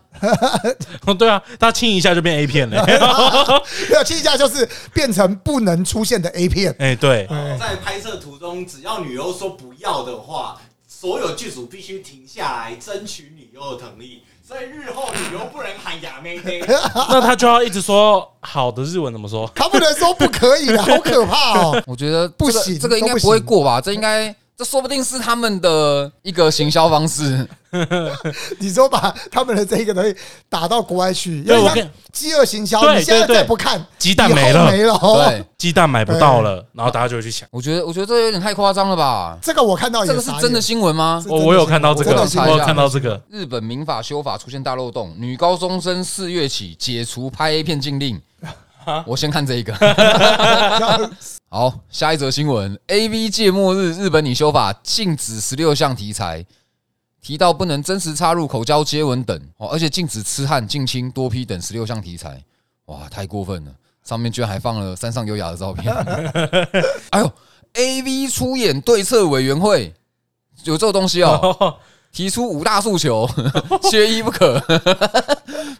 [1.06, 2.92] 哦 对啊，他亲一下就变 A 片了， 没
[3.94, 6.74] 有，亲一下就是变成不能出现的 A 片。
[6.78, 7.26] 哎对，
[7.58, 14.22] 在拍摄途中，只要女优说不要的话，所有剧组必须停下来争取女优的同意。
[14.48, 16.64] 所以日后旅游不能喊亚妹妹。
[17.10, 19.50] 那他就要一直说好的日文怎么说？
[19.54, 21.80] 他不能说不可以的，好可怕哦！
[21.86, 23.78] 我觉得这个不行这个应该不不会过吧？
[23.78, 27.48] 这应该，这说不定是他们的一个行销方式。
[28.58, 30.12] 你说把他们的这个东西
[30.48, 34.94] 打到国外去，因为饥饿行销，对你现在对对再不看，鸡蛋没了没了。
[34.94, 37.48] 哦对， 鸡蛋买不到了，然后大家就会去抢。
[37.52, 39.38] 我觉得，我觉得这有点太夸张了吧？
[39.40, 41.22] 这个我看到也这个是真的新闻吗？
[41.22, 42.10] 是我我有看到这个，
[42.42, 48.20] 我有看到这个，日本民法修法出现大漏洞，女高中生四月起解除拍 A 片禁令。
[49.06, 49.72] 我先看这一个。
[51.50, 56.44] 好，下一则新闻：A V 界末日，日本拟修法禁止十六项题材，
[57.22, 62.44] 提到不能真实插入口交、接吻等哦，而且禁止痴汉、近亲、多批等十六项题材。
[62.84, 63.72] 哇，太过分了！
[64.04, 65.90] 上面居然还放了山上优雅的照片。
[67.12, 67.32] 哎呦
[67.72, 69.94] ，A V 出演对策委员会
[70.64, 71.78] 有这个东西哦。
[72.12, 73.28] 提出五大诉求，
[73.90, 74.62] 缺一不可。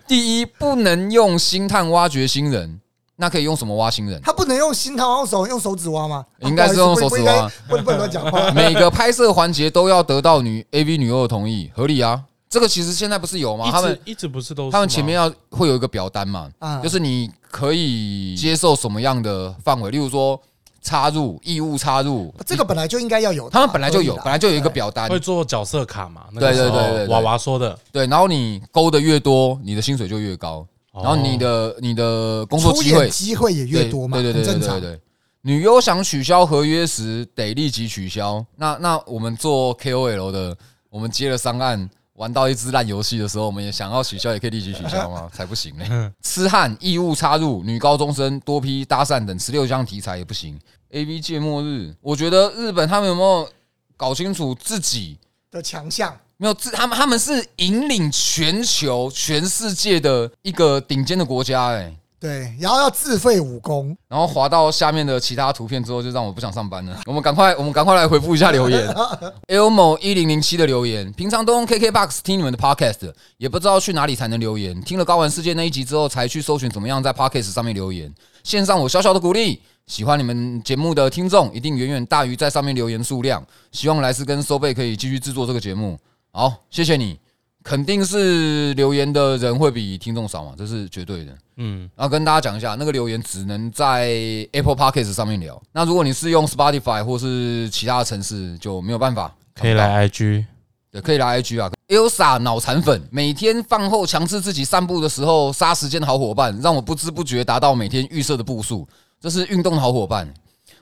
[0.07, 2.81] 第一，不能用星探挖掘新人，
[3.21, 4.21] 那可以用什么挖新人？
[4.23, 6.25] 他不能用心汤用手用手指挖吗？
[6.43, 8.51] 应该是用手指挖啊不好意思不能乱讲话。
[8.53, 12.23] 每个拍摄环节都要得到女 AV 女优的同意，合理啊。
[12.49, 13.71] 这个其实现在不是有吗？
[13.71, 20.41] 他们一直不是都是他们前面要会有一个表单嘛，啊就是你可以接受什么样的范围，例如说
[20.81, 26.23] 插入异物插入，这个本来就应该要有的，他们本来就有，本来就有一个表单会，做角色卡嘛？
[26.39, 30.65] 对对对娃娃说的，对，然后你勾的越多，你的薪水就越高，
[31.03, 34.81] 然后你的你的工作出机会演机会也越多嘛，对对对对常。
[34.81, 35.01] 对。
[35.43, 38.45] 女优想取消合约时，得立即取消。
[38.57, 40.57] 那那我们做 KOL 的，
[40.91, 45.31] 我们接了商案，玩到一支烂游戏的时候，我们也想要取消，也可以立即取消吗？
[45.33, 46.13] 才不行呢！
[46.23, 50.59] 痴汉、义务插入、女高中生、多批搭讪等十六项题材也不行。
[50.91, 53.49] A V 界末日，我觉得日本他们有没有
[53.97, 55.19] 搞清楚自己
[55.51, 66.97] 的强项，没有自他们他们是引领全球、全世界的一个顶尖的国家哎、对，然后要自费武功，然后滑到下面的其他图片之后，就让我不想上班了。
[67.07, 68.89] 我们赶快，我们赶快来回复一下留言。
[69.49, 74.81] Elmo 一零零七的留言，平常都用 KKBox 听你们的 Podcast，也不知道去哪里才能留言。
[74.83, 78.13] 听了高玩世界那一集之后，才去搜寻怎么样在 Podcast 上面留言。
[78.43, 83.45] 献上我小小的鼓励，喜欢你们节目的听众一定远远大于在上面留言数量。
[83.73, 85.99] 希望莱斯跟收贝可以继续制作这个节目。
[86.39, 87.19] 好，谢谢你。
[87.65, 91.37] 肯定是留言的人会比听众少嘛，这是绝对的。
[91.57, 94.07] 嗯，然后跟大家讲一下，那个留言只能在
[94.53, 95.61] Apple Podcast 上面聊。
[95.73, 99.35] 那如果你是用 Spotify 或是其他的城市，就没有办法。
[99.53, 100.45] 可以来 IG，
[100.93, 101.73] 对，可以来 IG 啊。
[101.89, 108.87] Elsa 脑残粉，每天饭后强制自己散步的时候杀时间的好伙伴，让我不知不觉达到每天预设的步数。
[109.21, 110.33] 这是运动的好伙伴。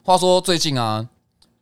[0.02, 1.08] 话说最近啊，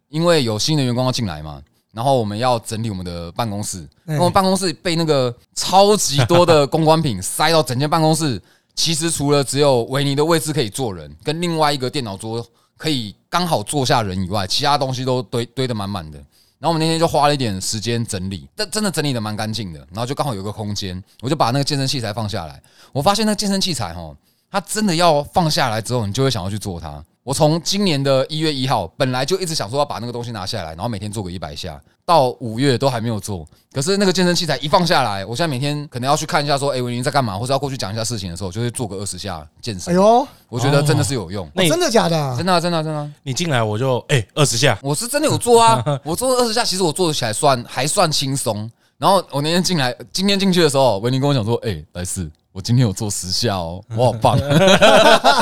[0.09, 1.63] 因为有新的员工要进来嘛，
[1.95, 8.41] 然后我们要整理我们的办公室，我们办公室被那个超级多的公关品塞到整间办公室。
[8.75, 12.45] 其实除了只有维尼的位置可以坐人，跟另外一个电脑桌
[12.77, 16.19] 可以刚好坐下人以外，其他东西都堆堆得满满的。
[16.59, 19.79] 然后我们那天就花了一点时间整理，但真的整理的蛮干净的。
[19.91, 22.61] 然后就刚好有个空间，我就把那个健身器材放下来。
[22.93, 24.17] 我发现那个健身器材哦，
[24.51, 27.05] 它真的要放下来之后，你就会想要去做它。
[27.25, 33.47] 我从今年的一月一号，本来就一直想说要把那个东西拿下来，然后每天做个一百下，到五月都还没有做。
[33.73, 39.91] 可是那个健身器材一放下来，我现在每天可能要去看一下，说，哎，维尼在干嘛，或者要过去讲一下事情的时候，就会做个二十下健身。
[39.91, 42.37] 哎呦，我觉得真的是有用，真的假的？
[42.37, 48.71] 真的啊、真的啊、真的啊、你进来我就哎二十下，我是真的有做啊， 我做二十下，其实我做起来算还算轻松。
[48.99, 54.39] 然然后我那天进来，今天进去的时候，维尼跟我讲说：“哎、莱斯，我今天有做时效哦，我好棒。”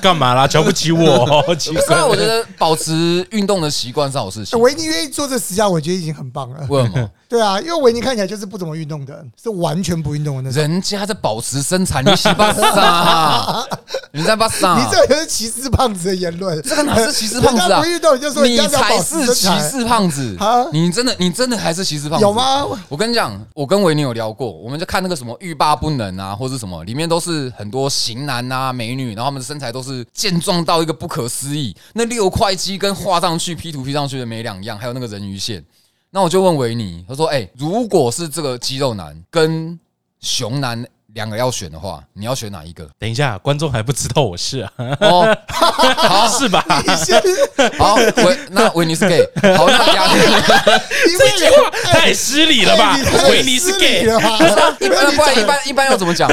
[0.00, 0.46] 干嘛啦？
[0.46, 1.52] 瞧不起我？
[1.56, 6.64] 奇怪虽然我觉得保持运动的习惯是好事情，维尼愿意做这时效，我觉得已经很棒了。
[6.68, 7.10] 为什么？
[7.28, 10.62] 对啊，因为维尼看起来就是不怎么运动的，是完全不运动的那种。
[10.62, 13.66] 人家在保持身材，你洗巴啥？
[14.12, 14.78] 你在巴啥？
[14.78, 16.62] 你这个是歧视胖子的言论。
[16.62, 20.64] 这个哪是歧视胖子啊人家不运动你就说你才是歧视胖子啊！
[20.72, 22.22] 你真的，你真的还是歧视胖子？
[22.22, 22.32] 有？
[22.32, 22.64] 吗？
[22.88, 35.64] 我跟你讲，我跟维尼有聊过，我们就看那个什么欲罢不能啊，或是什么，里面都是很多型男啊、美女，然后他们的身材都是健壮到一个不可思议，那六块肌跟画上去 P 图 P 上去的没两样，还有那个人鱼线。
[36.10, 39.78] 那我就问维尼，他说：“哎、如果是这个肌肉男跟
[40.20, 46.64] 熊男两个要选的话，你要选哪一个等一下，观众还不知道我是啊，？”哦， 好，是吧？
[47.78, 49.20] 好，维那维尼是 gay，
[49.56, 53.28] 好，那亚这句话太失礼了吧太？
[53.28, 54.38] 维尼是 gay，了吧？
[54.80, 56.30] 一般不然一般一般要怎么讲？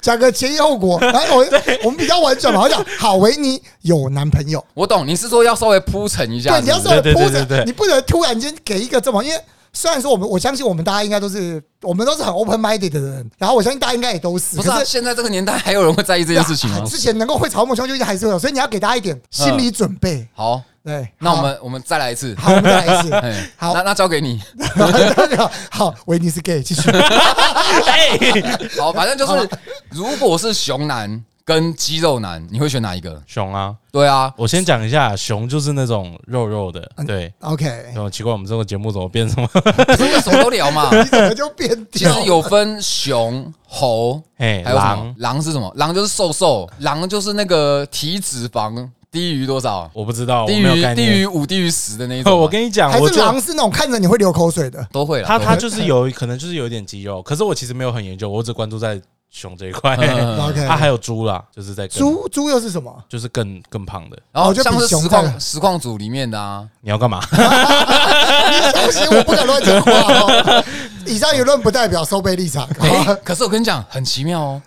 [0.00, 1.46] 讲个前因后果，然后我
[1.84, 9.38] 我们比较婉转嘛，我讲好，维尼有男朋友，我懂，你是说要稍微铺陈一下对，你要稍微铺陈你不能突然间给一个这么，因为
[9.72, 14.70] 虽然说我们我相信我们大家应该都是我们都是很 open minded 的人，然后我相信大家应该也都是，不是。
[14.84, 16.84] 现在这个年代还有人会在意这件事情吗？
[16.84, 20.26] 之前能够会草木兄弟还是会有，所以你要给大家一点心理准备。
[20.34, 22.34] 好，对，那我们我们再来一次。
[22.38, 23.12] 好，我们再来一次。
[23.20, 24.40] 哎，好那那交给你。
[25.70, 26.90] 好，维尼是 gay，继续。
[26.90, 28.18] 哎，
[28.78, 29.48] 好，反正就是，
[29.90, 33.20] 如果是熊男跟肌肉男，你会选哪一个？
[33.26, 33.74] 熊啊！
[33.90, 37.32] 对啊，我先讲一下，熊就是那种肉肉的，对。
[37.40, 39.44] OK，哦，奇怪，我们这个节目怎么变成？
[39.48, 40.88] 不是什么都聊嘛。
[40.96, 42.08] 你怎么就变掉？
[42.12, 45.12] 其实有分熊、猴，哎，还有狼，？
[45.18, 45.72] 狼是什么？
[45.74, 49.90] 狼就是瘦瘦，狼就是那个体脂肪低于多少？
[49.92, 51.32] 我不知道，我低没有概于低于念。
[51.32, 52.38] 五、低于十的那一种嘛。
[52.38, 54.86] 我跟你讲，还是狼是那种看着你会流口水的？
[54.92, 55.26] 都会了。
[55.26, 59.96] 他都会他就是有可能就是有一点肌肉，可是我其实没有很研究，我只关注在熊这一块。
[60.68, 62.92] 他还有猪啦，就是在更猪猪又是什么？
[63.08, 64.18] 就是更更胖的。
[64.32, 67.20] 然后哦就比像是实况实况组里面的啊，你要干嘛？
[67.30, 67.38] 你
[68.72, 70.64] 小心，我不敢乱讲话哦。
[71.06, 72.68] 以上言论不代表收贝立场。
[72.80, 74.62] 哎，可是我跟你讲，很奇妙哦。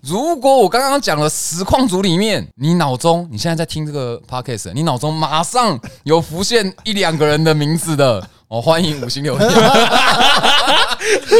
[0.00, 9.48] 如果我刚刚讲了实况组里面，你脑中你现在在听这个 podcast，你脑中马上有浮现一两个人的名字的，哦，欢迎五星留言。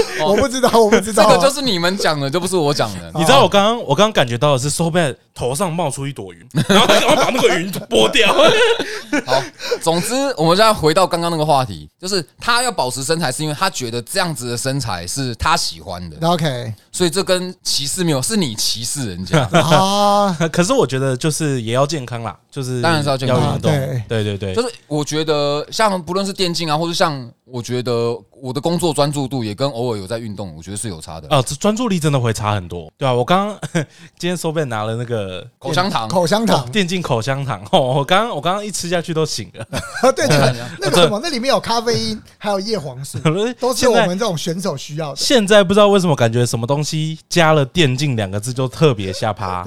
[0.25, 1.37] 我不知道，我不知道这道。
[1.37, 3.11] 个就是你们讲的，就不是我讲的。
[3.15, 8.33] 你知道我刚刚我刚刚感觉到的是 so bad 头上冒出一朵云，然后他赶快把那个云拨掉。
[9.27, 9.43] 好，
[9.81, 19.49] 总之我们现在回到刚刚那个话题，就是他要保持身材，是因为他觉得这样子的身材是他喜欢的，OK 所以这跟歧视没有，是你歧视人家。
[19.53, 23.71] 啊，可是我觉得就是也要健康啦，就是当然是要健康运动。
[23.73, 31.29] 对对对对就，是我觉得像不论是电竞啊，或者像我觉得我的工作专注度也跟偶尔有在运动，我觉得是有差的。
[31.29, 32.91] 啊，这专注力真的会差很多。
[32.97, 33.59] 对啊，我刚刚
[34.19, 39.67] 今天 so bad 拿了那个口香糖，口香糖，电竞口香糖，哦，我刚刚我刚刚一吃下去都醒了。
[40.15, 43.19] 对对，那个什么，那里面有咖啡因，还有叶黄素，
[43.59, 45.17] 都是我们这种选手需要的。
[45.17, 49.65] 现在不知道为什么感觉什么东西加了“电竞”两个字就特别下趴，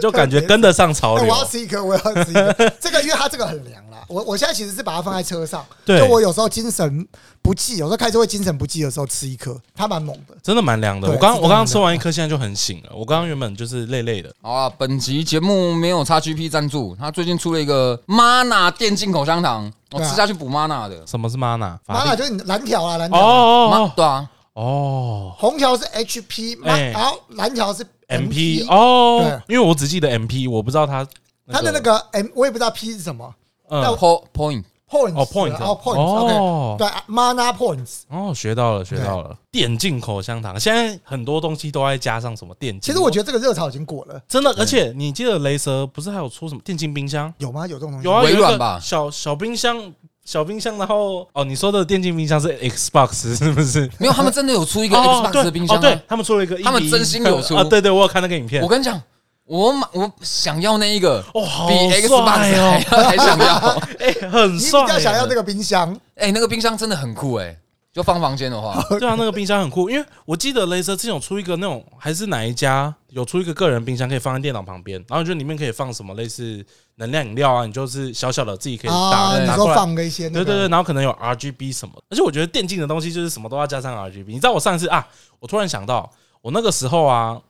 [0.00, 1.38] 就感觉跟得上潮哎，流我。
[1.38, 2.52] 要吃一颗，我要吃一颗。
[2.80, 7.06] 这个因为它这个很凉啦，我我现在其实是把它放在车上，对就我有时候精神
[7.42, 10.36] 不济，有时候开车会精神不济的时候吃一颗，它蛮猛的。
[10.42, 12.90] 真的蛮凉的，对我刚我刚刚吃完一颗，现在就很醒了。
[12.94, 20.08] 我刚刚原本就是累累的，好啊，本集节目没有 XGP 赞助，他最近出了一个 Mana 电竞口香糖，我对啊。
[20.08, 21.06] 吃下去补 Mana 的。
[21.06, 21.78] 什么是 mana？
[21.86, 24.62] 麻辣就是你蓝条啊，蓝哦条，哦对啊，哦。
[24.62, 26.90] 哦红条是 HP，哎。
[26.92, 28.66] 然后蓝条是，MP。
[28.68, 31.06] 哦，因为我只记得 MP，我不知道它
[31.52, 33.34] 它的那个 M 我也不知道 P 是什么。
[33.68, 33.82] 嗯。
[33.96, 38.02] Po point，，points 哦 points 哦 points，OK，哦对，mana points。
[38.08, 42.80] 哦，学到了学到了，电竞口香糖，现在很多东西都在加上什么电竞。
[42.80, 47.32] 其实我觉得这个热潮已经过了，真的，而且你记得雷蛇不是还有出什么电竞冰箱？
[47.38, 47.66] 有吗？
[47.66, 48.04] 有这种东西？
[48.06, 49.92] 有啊，有一个微软吧小小冰箱，
[50.24, 53.90] 小冰箱，然后哦，你说的电竞冰箱是 Xbox 是不是？
[53.98, 56.02] 没有，他们真的有出一个哦 Xbox 的冰箱对哦，啊对。
[56.08, 59.00] 他们出了一个1比1，他们真心有出啊，对对，我有看那个影片我，跟你讲，
[59.46, 63.56] 我买我想要那一个，哦，好比 Xbox 帅还哦，要 还想要。
[64.00, 67.56] 哎，很你比帅，较想要这个冰箱，哎，那个冰箱真的很酷哎，
[67.92, 76.64] 就放房间的话， 对啊，那个冰箱很酷，因为我记得雷蛇之前有出一个那种，还是哪一家有出一个个人冰箱，可以放在电脑旁边，然后就里面可以放什么类似
[76.96, 79.74] 能量饮料啊，你就是小小的自己可以打啊，你拿过来。
[79.76, 84.24] 放个一些那个，对对对，然后可能有 RGB 什么的，而且我觉得电竞的东西就是什么都要加上 RGB。
[84.26, 85.06] 你知道我上一次啊，
[85.38, 86.10] 我突然想到，
[86.42, 87.40] 我那个时候啊，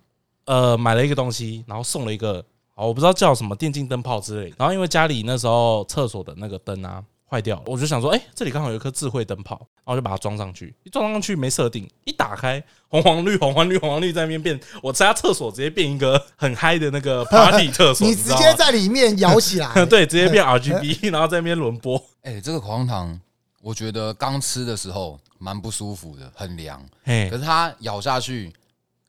[0.47, 2.44] 呃，买了一个东西，然后送了一个
[2.74, 23.20] 哦，我不知道叫什么电竞灯泡之类，然后因为家里那时候厕所的那个灯啊，坏掉了，我就想说，哎、这里刚好有一颗智慧灯泡，然后就把它装上去，一装上去没设定，一打开红黄绿红黄绿红黄绿在那边变，我家厕所直接变一个很嗨的那个 party 厕所，你直接在里面摇起来， 对，直接变 RGB， 然后在那边轮播，哎、这个口香糖，
[23.62, 26.80] 我觉得刚吃的时候蛮不舒服的，很凉。
[27.03, 27.28] 嘿。
[27.30, 28.53] 可，是它咬下去，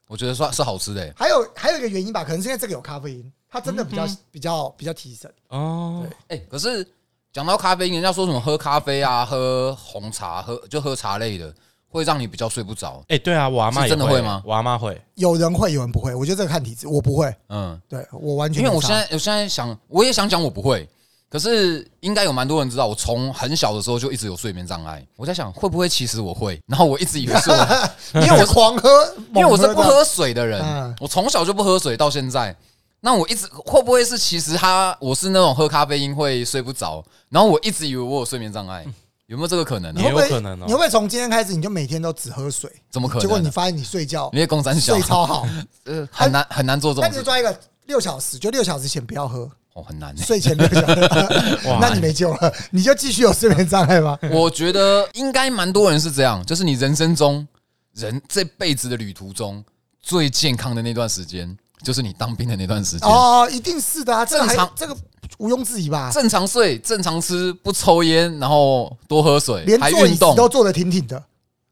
[0.08, 1.14] 我觉得算是好吃的、欸。
[1.16, 5.32] 还有还有一个原因吧，可能是因为这个有咖啡因，它真的比较嗯比较比较提神。
[5.50, 6.86] 哦，哎、可是
[7.32, 11.54] 讲到咖啡因，人家说什么喝咖啡啊、喝红茶、喝就喝茶类的，
[11.88, 13.04] 会让你比较睡不着。
[13.10, 16.16] 哎、对啊，我阿妈也真的会吗我阿妈会，有人会，有人不会。
[16.16, 20.88] 我觉得这个看体质，我不会，嗯，对我完全因为我现在我现在想，我也想讲我不会，
[21.30, 25.06] 可是应该有蛮多人知道，我从很小的时候就一直有睡眠障碍。
[25.16, 28.90] 我在想会不会其实我会，然后我一直以为是我， 因为我是狂喝，
[29.36, 32.56] 因为我是不喝水的人嗯，我从小就不喝水到现在。
[33.00, 38.84] 那我一直会不会是其实他我是那种喝咖啡因会睡不着，然后我一直以为我有睡眠障碍，
[39.28, 39.94] 有没有这个可能？
[39.94, 40.64] 呢、也你会不会有可能哦。
[40.66, 42.72] 你会不会从今天开始你就每天都只喝水？
[42.90, 43.22] 怎么可能？
[43.22, 44.94] 结果你发现你睡觉因为公三小。
[44.94, 45.46] 睡超好，
[45.86, 50.24] 呃很难很难做这那种事，你就抓一个六小时，就六小时前不要喝，哦很难欸。
[50.26, 54.18] 睡前六小时， 那你没救了，你就继续有睡眠障碍吗？
[54.34, 57.48] 我觉得应该蛮多人是这样，就是你人生中
[57.94, 59.64] 人这辈子的旅途中
[60.02, 63.08] 最健康的那段时间，就是你当兵的那段时间。
[63.08, 64.98] 哦，一定是的啊，正常这个
[65.38, 66.10] 毋庸置疑吧？
[66.12, 70.26] 正常睡、正常吃，不抽烟，然后多喝水，连坐椅子。
[70.36, 71.22] 都坐得挺挺的，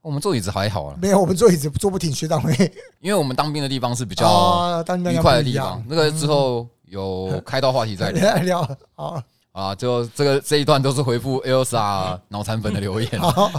[0.01, 2.51] 我们坐椅子还好啊，没有我们坐椅子坐不挺，学长会
[3.01, 5.83] 因为我们当兵的地方是比较愉快的地方。
[5.87, 8.11] 那个之后有开到话题再
[8.43, 9.21] 聊好，
[9.51, 13.09] 啊，就这个这一段都是回复 Elsa 脑残粉的留言，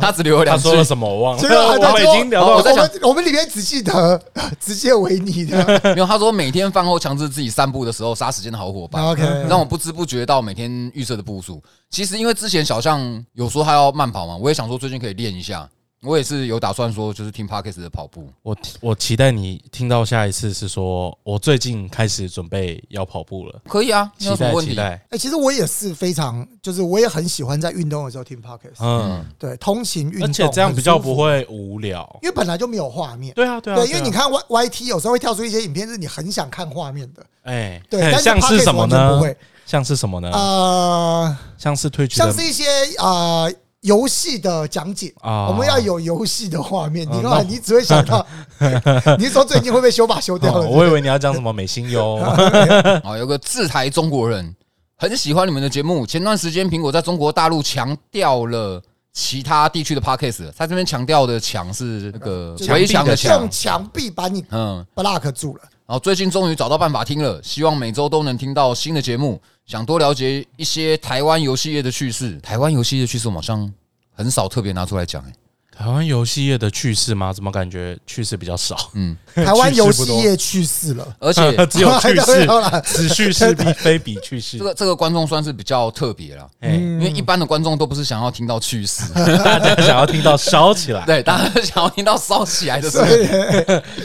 [0.01, 0.79] 他只留了两句他说。
[0.79, 4.21] 了什么我忘了，这个我们已经聊到哦我在想我们我们里面只记得
[4.61, 9.03] 直接维尼的 没有，他说每天饭后强制自己散步的时候杀时间的好伙伴。
[9.05, 11.63] ，OK，让我不知不觉到每天预设的步数。
[11.89, 15.69] 其实因为之前小象有说他要慢跑嘛，我也想说最近可以练一下。
[16.03, 18.29] 我也是有打算说，就是听 Parkes 的跑步。
[18.43, 24.75] 我我期待你听到下一次是说，我最近开始准备要跑步了，可以啊，没期有什么问题。
[24.75, 32.09] 待期待，哎，其实我也是非常，就是我也很喜欢在运动的时候听 podcast，嗯，对，通勤运动，而且这样比较不会无聊。
[32.23, 33.35] 因为本来就没有画面。
[33.35, 38.97] 对啊，对啊，对，因为你看 Y Y T 有时候会跳出一些影片，是你很想看画面的，哎，对，但是哎像是 podcast 什么呢？
[38.97, 40.31] 完全不会，像是什么呢？
[40.31, 42.65] 呃，像是推举像是一些
[42.99, 43.53] 呃
[43.87, 47.07] 游戏的讲解，啊我们要有游戏的画面。
[47.09, 48.27] 你哦看，你只会想到，
[49.17, 50.67] 你是说最近会被修把修掉了？
[50.67, 52.37] 哦我以为你要讲什么美心优，啊，
[53.17, 54.55] 有个自台中国人
[54.99, 56.05] 很喜欢你们的节目。
[56.05, 58.83] 前段时间苹果在中国大陆强调了
[59.13, 63.51] 其他地区的 Parkes，他这边强调的墙是那个围墙的墙用。
[63.51, 65.63] 墙壁把你嗯，block 住了。
[65.87, 72.41] 然后最近终于找到办法听了，希望每周都能听到新的节目，想多了解一些台湾游戏业的趣事。
[72.41, 73.73] 台湾游戏业的趣事，我好像
[74.11, 75.33] 很少特别拿出来讲、欸。
[75.79, 77.33] 台湾游戏业的趣事吗？
[77.33, 78.91] 怎么感觉趣事比较少？
[78.95, 84.65] 嗯， 台湾游戏业去世了，而且 只有趣没事 有啦，此趣事必非彼趣事这。
[84.65, 92.99] 个这个观众算是比较特别了，嗯，因为一般的观众都不是想要听到趣事，大家想要听到烧起来，对，大家想要听到烧起来的事。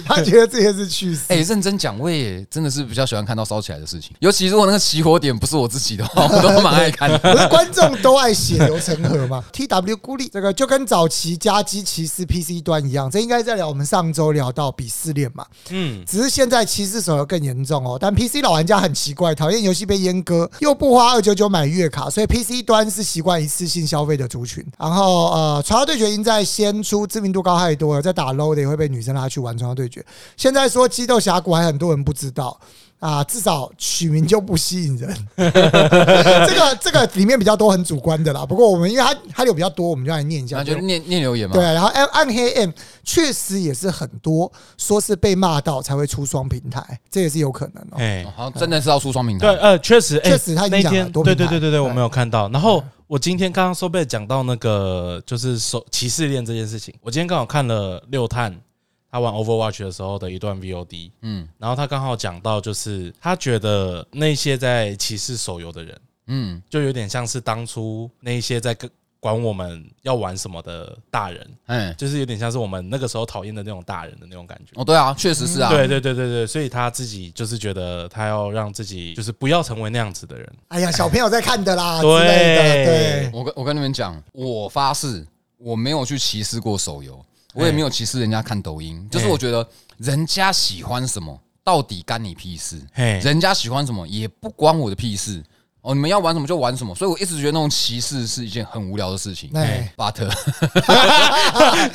[0.05, 1.21] 他觉得这些是去世。
[1.29, 7.17] 哎、认真讲，我也真的是比较喜欢看到烧起来的事情，尤其如果那个起火点不是我自己的话，我都蛮爱看的。
[7.19, 15.45] 不是观众都爱血流成河嘛？T W 孤立这个就跟早期加基骑士 PC 端一样，这应该在聊我们上周聊到鄙视链嘛。
[15.69, 17.97] 嗯，只是现在骑士手游更严重哦。
[17.99, 24.65] 但 PC 老玩家很奇怪，讨厌游戏被阉割，又不花二九九买月卡，所以 PC 端是习惯一次性消费的族群。
[24.77, 30.05] 然后呃，传说对决已经在先出，知名度高太多了，在打 low 的也会被女生拉去玩传说对决。
[30.37, 32.59] 现在说激斗峡谷还很多人不知道。
[33.01, 35.09] 啊，至少取名就不吸引人。
[35.35, 38.45] 这个这个里面比较多很主观的啦。
[38.45, 40.57] 不过我们因为它它有比较多，我们就来念一下。
[40.57, 41.53] 那就念念留言嘛。
[41.55, 42.69] 对，然后暗暗黑 M
[43.03, 47.97] 确实也是很多，说是被骂到才会出双平台，这也是有可能哦。
[47.97, 49.47] 哎哦，好像真的是要出双平台。
[49.47, 52.47] 对，呃，确实，哎确实他已经讲了那天，多对对对对对，我没有看到。
[52.49, 58.55] 然后我今天刚刚说被讲到那个就是手歧视链这件事情，我今天刚好看了六探
[59.11, 68.89] 他玩 Overwatch 的时候的一段 VOD，嗯然后他刚好讲到，就是他觉得那些在歧视手游的人，嗯，就有点像是当初那一些在跟
[69.19, 74.71] 管我们要玩什么的大人，哎，就是有点像是我们那个时候讨厌的那种大人的那种感觉。
[74.73, 75.69] 哦，对啊，确实是啊。
[75.69, 80.53] 对对对对对，所以他自己就是觉得他要让自己就是不要成为那样子的人。
[80.69, 83.31] 哎呀，小朋友在看的啦 之对对。
[83.31, 85.23] 我跟我跟你们讲，我发誓，
[85.59, 87.23] 我没有去歧视过手游，
[87.53, 89.07] 我也没有歧视人家看抖音。
[89.09, 92.81] 就是我觉得人家喜欢什么，到底干你屁事？
[92.93, 95.43] 嘿，人家喜欢什么也不关我的屁事。
[95.81, 99.49] 哦，你们要玩什么就玩什么，所以我一直觉得那种歧视是一件很无聊的事情。
[99.55, 100.13] 哎，but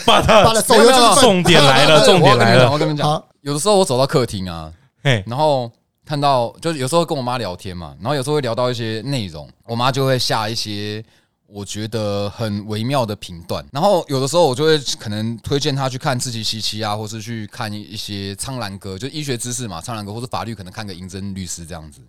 [0.05, 2.77] 把把了它手游就是笨重点来了，重点来了我。
[2.77, 4.73] 跟你们讲，有的时候我走到客厅啊，
[5.05, 5.71] 嘿，然后
[6.05, 11.01] 看到就是有时候跟我妈聊天嘛，然后有时候会聊到一些内容，我妈就会下一些
[11.47, 22.01] 我觉得很微妙的评断，然后有的时候我就会可能推荐他去看《自欺七七》啊，或是去看一些苍兰哥，就医学知识嘛，苍兰哥或是法律，可能看个银针律师这样子。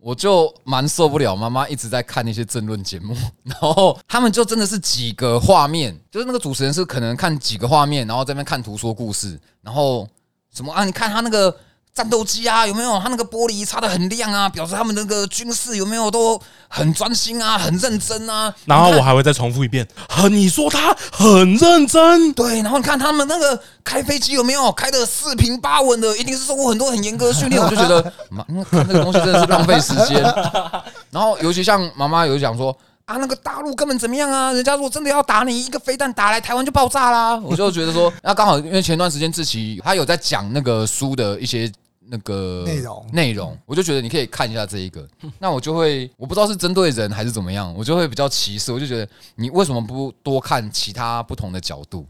[0.00, 10.08] 我就蛮受不了，妈妈一直在看那些政论节目，然后他们就真的是几个画面，就是那个主持人是可能看几个画面，然后在那边看图说故事，然后
[10.54, 10.84] 什么啊？
[10.84, 11.54] 你看他那个
[11.98, 12.96] 战斗机啊，有没有？
[13.00, 18.54] 他那个玻璃擦的很亮啊，表示他们那个军事有没有都很专心啊，很认真啊。
[18.66, 27.60] 然后我还会再重复一遍，呵你说他很认真，对，然后你看他们那个开飞机有没有开的四平八稳的，一定是受过很多很严格的训练。
[27.60, 30.22] 我就觉得，妈，那个东西真的是浪费时间。
[31.10, 32.76] 然后尤其像妈妈有讲说。
[33.08, 34.52] 啊，那个大陆根本怎么样啊？
[34.52, 37.34] 人家如果真的要打你，一个飞弹打来，台湾就爆炸啦！
[37.36, 41.72] 我就觉得说，那刚好因为前段时间志奇他有在讲那个书的一些
[42.10, 45.06] 那个内容内容，我就觉得你可以看一下这一个。
[45.38, 48.72] 那我就会，我不知道是针对人还是怎么样，我就会比较歧视。
[48.72, 52.06] 我就觉得你为什么不多看其他不同的角度？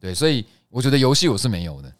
[0.00, 1.92] 对，所以我觉得游戏我是没有的。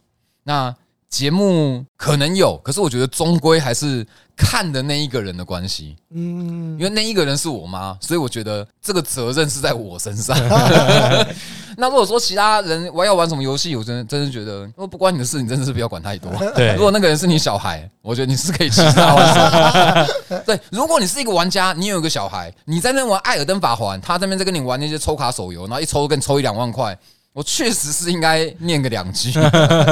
[0.45, 0.75] 那
[1.09, 10.37] 节目可能有，可是我觉得终归还是看的那一个人的关系，嗯因，为那一个人是我妈，所以我觉得这个责任是在我身上。
[11.79, 16.31] 那如果说其他人我要玩什么游戏，我真的真的觉得，如果不关你的事，你真的是不要管太多。
[16.57, 20.41] 对如果那个人是你小孩，我觉得你是可以欺负他玩手。
[20.47, 26.99] 对，如果你是一个玩家，你有一个小孩，你在那玩《艾尔登法环》，他在那边在跟你玩那些抽卡手游，然后一抽跟你抽一两万块，
[27.37, 29.31] 我确实是应该念个两句，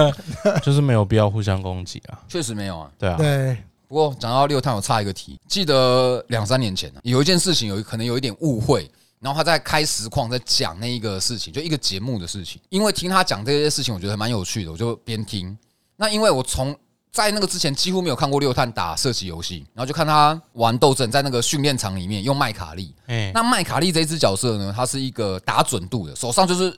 [0.64, 2.18] 就是没有必要互相攻击啊。
[2.26, 2.90] 确实没有啊。
[2.98, 3.54] 对啊，对，
[3.86, 8.90] 不过讲到六探，我差一个题，记得两三年前啊有一件事情有可能有一点误会，
[9.20, 12.58] 然后他在开实况在讲那一个事情，就一个节目的事情。
[12.70, 15.54] 因为听他讲这些事情，我觉得蛮有趣的，我就边听。
[15.96, 16.74] 那因为我从
[17.12, 22.94] 在那个之前几乎没有看过六探打射击游戏，然后就看他玩斗阵，在那个训练场里面用麦卡利。
[23.06, 26.74] 哎，那麦卡利这一只角色呢，他是一个打准度的，手上就是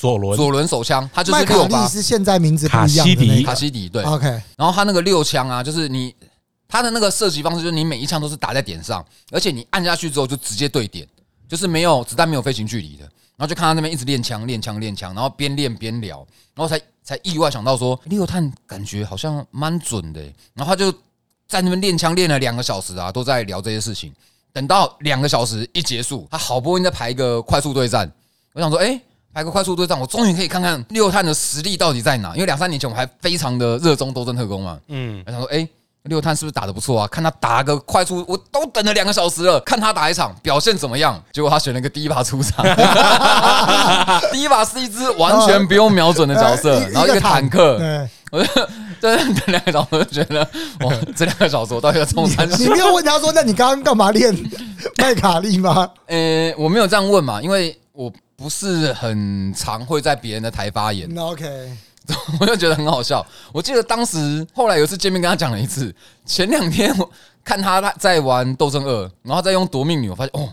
[0.00, 3.42] 左轮左轮手枪，他就是六把利是现在名字不一样的卡西迪。
[3.44, 4.26] 卡西迪，对，OK，
[4.56, 6.14] 然后他那个六枪啊，就是你
[6.66, 11.06] 他的那个射击方式，就是你每一枪都是打在点上，而且你按下去之后就直接对点，
[11.46, 13.02] 就是没有子弹没有飞行距离的。
[13.36, 20.34] 然后就看他那边一直练枪、练枪、练枪，然后边练边聊，然后才才意外想到说，六探感觉好像蛮准的欸。
[20.54, 20.90] 然后他就
[21.46, 24.10] 在那边练枪练了两个小时啊，都在聊这些事情。
[24.50, 28.10] 等到两个小时一结束，他好不容易再排一个快速对战，
[28.54, 29.00] 我想说，哎、
[29.32, 32.32] 排个快速对战，我终于可以看看六探的实力到底在哪。
[32.34, 35.68] 因为两三年前我还非常的热衷斗争特工嘛，嗯，我想说，哎、
[36.04, 37.06] 六探是不是打的不错啊？
[37.06, 41.22] 看他打个快速，我都等了两个小时了，看他打一场表现怎么样。
[41.32, 42.64] 结果他选了个第一把出场，
[44.32, 48.68] 第一把是一只完全不用瞄准的 角色，呃然后一个坦克，对， 我就
[49.00, 50.40] 真的等两个小时，我就觉得
[50.80, 52.70] 哇，这两个小时我到底要冲三你小？
[52.72, 54.34] 没有问他说，那你刚刚干嘛练
[54.98, 55.88] 麦卡利吗？
[56.06, 61.76] 呃，我没有这样问嘛，因为我不是很常会在别人的台发言，OK，
[62.40, 63.24] 我就觉得很好笑。
[63.52, 67.10] 我记得当时后来有一次见面跟他讲了一次，前两天我
[67.44, 70.48] 看他在玩《斗争二》，然后再用夺命女，我发现哦，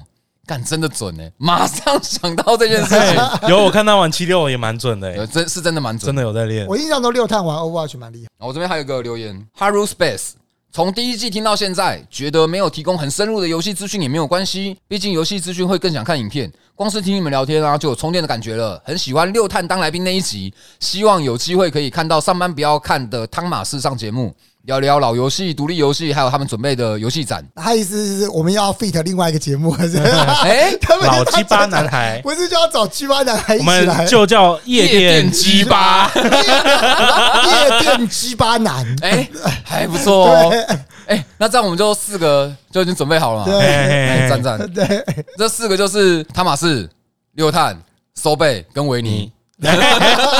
[0.45, 6.15] 干真的准呢，马上想到这件事情， 哎有我看他玩七六也蛮准的，哎呃，真是真的蛮准真。
[6.15, 6.65] 的有在练。
[6.67, 8.45] 我印象中六探玩 Overwatch 蛮厉害。
[8.45, 10.31] 我这边还有一个留言，Haru Space。
[10.69, 16.51] 从第一季听到现在，觉得没有提供很深入的游戏资讯也没有关系，毕竟游戏资讯会更想看影片。
[16.77, 18.79] 光是听你们聊天啊，就有充电的感觉了。
[18.85, 24.31] 很喜欢六探当来宾那一集，希望有机会可以看到上班不要看的汤马士上节目，
[24.67, 27.41] 聊聊老游戏、独立游戏，还有他们准备的游戏展。
[27.55, 29.97] 他意思是我们要 fit 另外一个节目，还是
[30.43, 36.11] 哎、他们老鸡巴男孩，不是就要找鸡巴男孩一我起来们就叫夜店鸡巴。
[36.13, 38.85] 夜店鸡巴男？
[39.01, 39.29] 哎、
[39.63, 40.49] 还不错哦。
[40.49, 43.45] 对哎、那这样我们就四个就已经准备好了嘛？
[43.45, 44.59] 对哎，赞赞。
[44.73, 44.85] 对，
[45.37, 46.89] 这四个就是汤马士、
[47.35, 47.81] 六探、
[48.21, 49.31] 收贝跟维尼，
[49.63, 49.73] 哎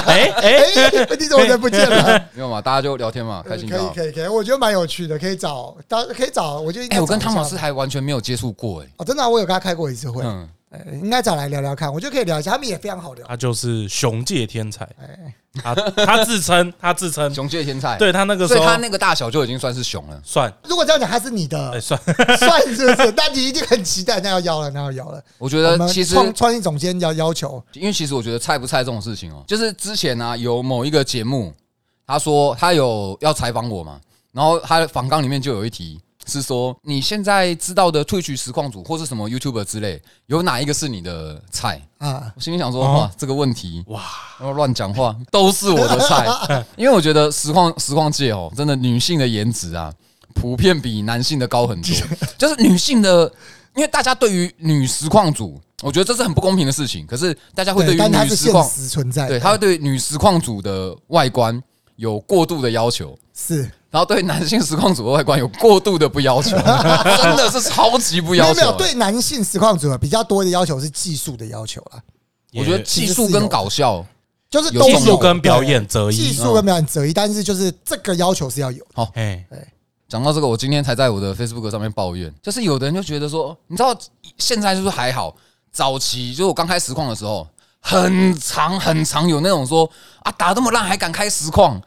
[0.05, 2.23] 哎，哎，你怎么人不见了？
[2.33, 2.61] 没有嘛？
[2.61, 3.69] 大家就聊天嘛，开可以心。
[3.69, 13.25] 可以可以，我觉得蛮有趣的，可以找，大家可以找，我觉得应该哎，我跟汤老师还完全没有接触过，哎，哦，真的，我有跟他开过一次会，嗯，哎应该找来聊聊看，我觉得可以聊一下，他们也非常好聊。
[13.25, 20.21] 他就是雄界天才，哎，他他自称他自称，雄界天才，，对他那个时候所以他那个大小就已经算是熊了。
[20.25, 21.97] 算如果这样讲，他是你的哎，算，
[22.37, 23.13] 算是不是？
[23.15, 25.23] 那你一定很期待，那要邀了，那要邀了。
[25.37, 31.53] 我觉我们得其实，创创意总监要要求，因为其实我觉得菜不菜这种事情哦，就是之前呢有某一个节目，
[32.05, 34.01] 他说他有要采访我嘛，
[34.33, 41.81] 然后他的访纲里面就有一题是说你现在知道的退取实况组或是什么 YouTuber 之类，有哪一个是你的菜？
[41.97, 44.01] 啊，我心里想说，哦哇，这个问题哇，
[44.37, 46.27] 然后乱讲话都是我的菜，
[46.77, 49.91] 因为我觉得实况实况界哦，真的女性的颜值啊，
[50.35, 51.91] 普遍比男性的高很多。
[52.37, 53.31] 就是女性的，
[53.75, 57.05] 因为大家对于女实况组，我觉得这是很不公平的事情。
[57.07, 61.59] 可是大家会对于女实况，实存在，对，他会对女实况组的外观
[61.97, 63.19] 有过度的要求。
[63.33, 63.69] 是。
[63.89, 66.51] 然后对男性实况组的外观有过度的不要求，
[67.21, 68.53] 真的是超级不要求。
[68.53, 72.01] 没有没有对男性实况组比较多的要求是技术的要求啦，
[72.53, 74.05] 我觉得技术跟搞笑，
[74.49, 76.15] 就是技术跟表演择一。
[76.15, 79.09] 技一，术跟表演择一，但是就是这个要求是要有的。
[79.13, 79.45] 哎，
[80.09, 83.97] 讲到这个，我今天才在我的 Facebook 上面抱怨，就是有的人就觉得说，你知道
[84.37, 85.33] 现在就是还好，
[85.71, 87.47] 早期就是我刚开实况的时候，
[87.87, 91.81] 很长很长有那种说啊打这么烂还敢开实况，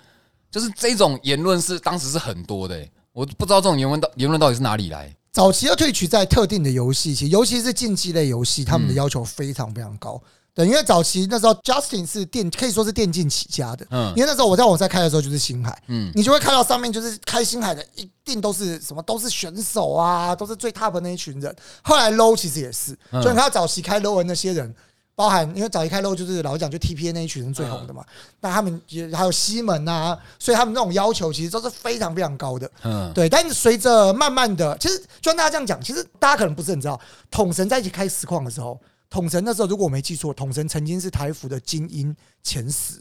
[0.50, 5.14] 就是这种言论是当时是很多的、欸，我不知道这种言论到言论到底是哪里来。
[5.30, 10.18] 早期的退取在特定的游戏，其实尤其是竞技类游戏，他们的要求非常非常高。
[10.54, 14.08] 对，因为早期那时候 Justin 是电可以说是电竞起家的，嗯。
[14.16, 21.54] 因为那时候我在我在开的时候就是星海，嗯，你就会看到上面就是开星海的，一定都是什么都是选手啊，都是最 top 的那一群人。
[21.82, 23.22] 后来 low 其实也是，嗯。
[23.22, 24.74] 就你看到早期开 low 的那些人，
[25.14, 28.04] 包含因为早期开 low 就是老实讲就 TPA 那一群人最红的嘛，
[28.40, 32.70] 那他们也还有西门啊，所以他们那种要求其实都是非常非常高的。
[32.82, 36.98] 嗯，对，但是随着慢慢的，其实就像大家这样讲，其实大家可能不是很知道，
[37.30, 38.80] 统神在一起开实况的时候，
[39.10, 42.94] 统神那时候如果我没记错，统神曾经是台服的精英前十，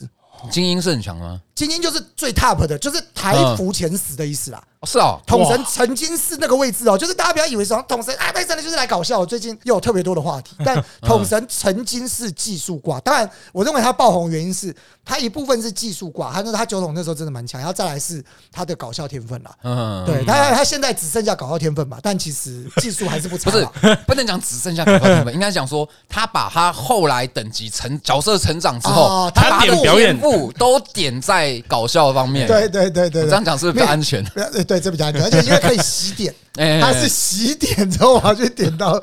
[0.52, 1.42] 精英是很强吗？
[1.56, 4.64] 精英就是最 top 的，就是台服前十的意思啦。
[4.80, 9.26] 哦，是哦，统神曾经是那个位置哦，就是大家不要以为说统神啊，那真的就是来搞笑。
[9.26, 12.98] 最近又有特别多的话题，但 统神曾经是技术挂。
[13.02, 14.74] 当然，我认为他爆红的原因是
[15.04, 18.24] 他一部分是技术挂，他说他九筒那时候真的蛮强，然后再来是
[18.54, 19.52] 他的搞笑天分啦。
[19.64, 23.68] 嗯，对，他他现在只剩下搞笑天分嘛，但其实技术还是不差 不是。
[24.08, 30.18] 不能讲只剩下搞笑天分， 应该讲说他把他后来等级成角色成长之后哦，他把他的点表演
[30.54, 32.48] 都点在搞笑方面。
[32.48, 34.24] 对对对对这样，讲是不是比较安全？
[34.26, 39.02] 对对，这比较安全， 而且因为可以洗点，哎它是洗点之后，我要去点到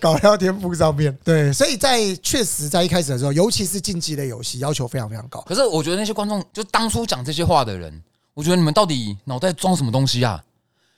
[0.00, 1.16] 搞笑天赋上面。
[1.24, 5.40] 对，所以在确实在一开始的时候，尤其是竞技类游戏，要求非常非常高。
[5.42, 8.02] 可是我觉得那些观众，就当初讲这些话的人，
[8.34, 10.42] 我觉得你们到底脑袋装什么东西啊？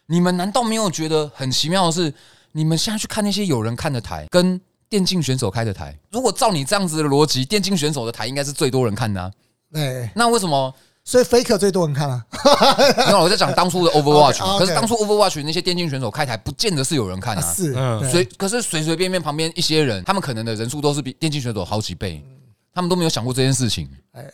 [0.07, 2.15] 你们难道没有觉得很奇妙的是，
[2.53, 9.29] 你们现在去看那些有人看的台，跟电竞选手开的台，如果照你这样子的逻辑，电竞选手的台应该是最多人看的、啊，
[9.77, 10.75] 对，那为什么？
[11.05, 12.25] 所以 Faker 最多人看啊。
[13.07, 17.55] 没有，我在讲当初的 Overwatch，OK，OK 可是当初 Overwatch 那些电竞选手开台，不见得是有人看啊。
[17.55, 17.73] 是，
[18.11, 22.25] 随可是随随便便旁边一些人，他们可能的人数都是比电竞选手好几倍，
[22.75, 23.89] 他们都没有想过这件事情。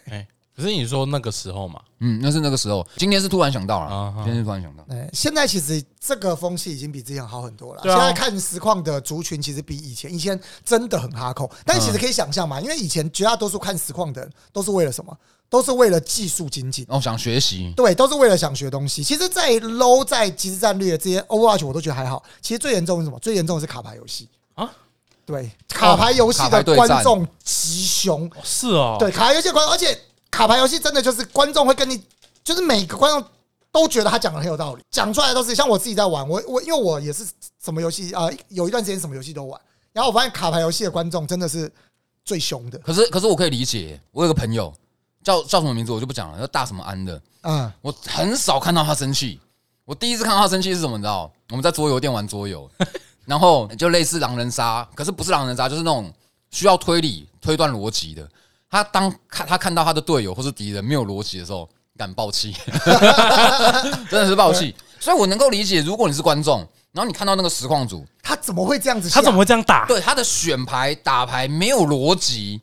[0.09, 4.85] 哎，可是你说那个时候嘛，嗯，那是那个时候，今天是突然想到了啊，今天是突然想到。
[4.89, 7.83] 对，现在其实这个风气已经比之前好很多了。
[7.83, 15.17] 对啊现在看实况的族群其实比以前，以前真的很哈扣，但其实可以想象嘛，因为以前绝大多数看实况的人都是为了什么？
[15.49, 16.83] 都是为了技术精进。
[16.89, 19.05] 哦想学习，对，都是为了想学东西。
[19.05, 22.23] 其实，在 low 在即时战略这些 Overwatch 我都觉得还好。
[22.41, 23.19] 其实最严重是什么？
[23.19, 24.71] 最严重的是卡牌游戏啊。
[25.27, 28.25] 对，卡牌游戏卡牌的对战观众极凶。
[28.35, 29.95] 哦是哦，对，卡牌游戏的观众，而且
[30.33, 32.03] 卡牌游戏真的就是观众会跟你，
[32.43, 33.25] 就是每个观众
[33.71, 37.25] 都觉得他讲的很有道理，讲出来都是像我自己在玩，我我因为我也是
[37.63, 39.61] 什么游戏啊、呃有一段时间什么游戏都玩，
[39.93, 41.71] 然后我发现卡牌游戏的观众真的是
[42.25, 42.79] 最凶的。
[42.79, 44.73] 可是可是我可以理解，我有个朋友
[45.23, 49.39] 叫叫什么名字我就不讲了，叫大什么安的，嗯，我很少看到他生气。
[49.85, 50.97] 我第一次看到他生气是什么？
[50.97, 51.31] 你知道？
[51.51, 52.71] 我们在桌游店玩桌游，
[53.27, 56.11] 然后就类似狼人杀，可是不是狼人杀，就是那种
[56.51, 58.27] 需要推理、推断逻辑的。
[58.73, 61.69] 他当看他看到他的队友或是敌人没有逻辑的时候，
[61.99, 62.57] 敢爆气，
[64.11, 64.75] 真的是爆气。
[64.99, 69.11] 所以我能够理解，如果你是观众，然后你看到那个实况组，他怎么会这样子？
[69.11, 69.85] 他怎么会这样打？
[69.87, 72.63] 对他的选牌打牌没有逻辑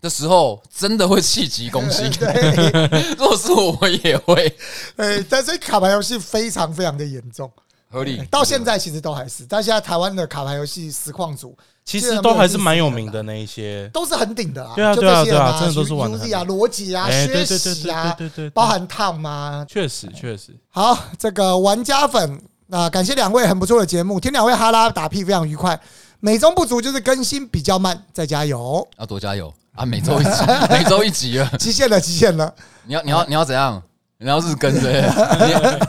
[0.00, 2.10] 的时候，真的会气急攻心。
[2.18, 4.56] 对， 如果是我，我也会
[4.96, 7.52] 呃，但是卡牌游戏非常非常的严重，
[7.90, 8.24] 合理。
[8.30, 11.54] 到现在其实都还是，但现在台湾的卡牌游戏实况组
[11.84, 13.88] 其实都还是蛮有名的那一些。
[13.92, 25.78] 都是很顶的啊，对啊就对啊对啊真的都是玩得 U 很 Z 啊、逻辑啊、哎，学习啊对，对对，包含 Tom 啊，确实确实，好，这个玩家粉啊、感谢两位很不错的节目，听两位哈拉打屁非常愉快。
[26.20, 29.84] 美中不足就是更新比较慢，再加油，要多加油啊！
[29.84, 30.30] 每周一集，
[30.70, 31.50] 每周一集啊。
[31.58, 32.54] 极限了，极限了。
[32.86, 33.82] 你要你要你要怎样？
[34.22, 35.10] 你要日更对不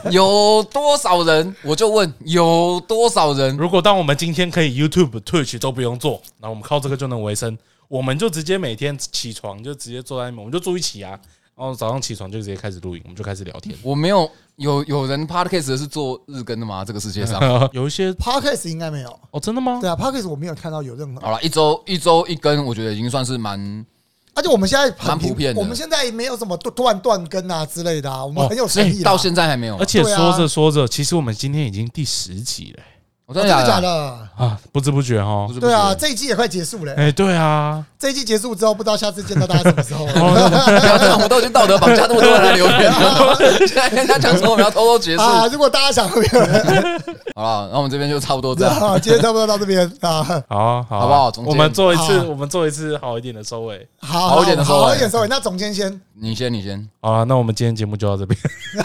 [0.10, 1.54] 你有多少人？
[1.62, 3.56] 我就问有多少人？
[3.56, 7.56] 如果当我们今天可以 YouTube、Twitch 都不用做，那我们靠这个就能维生，
[7.88, 11.18] 我们就直接每天起床就直接坐在那边，我们就住一起啊
[11.56, 13.76] 然后早上起床就直接开始录影，我们就开始聊天。
[13.80, 16.84] 我没有有有人 podcast 是做日更的吗？
[16.84, 17.40] 这个世界上，
[17.72, 19.78] 有一些 Podcast 应该没有，哦，真的吗？
[19.80, 23.86] 对啊，Podcast 我没有看到有任何，好了，一周一周一更，我觉得已经算是蛮
[24.34, 29.86] 而且我们现在很蛮普遍的我们现在没有什么突突然断更啊之类的啊，我们哦很有诚意啦到现在还没有而。
[29.86, 32.82] 且对啊说着说着，其实我们今天已经第十集了
[33.26, 33.82] 我真的假的假的？
[33.82, 34.44] 的？
[34.44, 35.54] 啊，不知不觉哦不。
[35.54, 40.04] 是对啊，这一季也快结束了、哎，对啊，这一季结束之后，不知道下次见到大家什么时候。
[40.12, 43.34] 不要这样，我们都已经道德绑架那么多人来留言了，
[43.66, 45.22] 现在跟人家讲说我们要偷偷结束。
[45.22, 47.02] 啊，如果大家想会有人，
[47.36, 48.72] 好了，那我们这边就差不多这样。
[48.78, 53.88] 啊，今天差不多到这边啊，好啊，好啊好不好总监我们做一次，好我们做一次好一点的收尾。
[53.98, 55.26] 好好一点的收尾好一点收尾。
[55.26, 58.38] 那总监先，你先，你先，好了，那我们今天节目就到这边。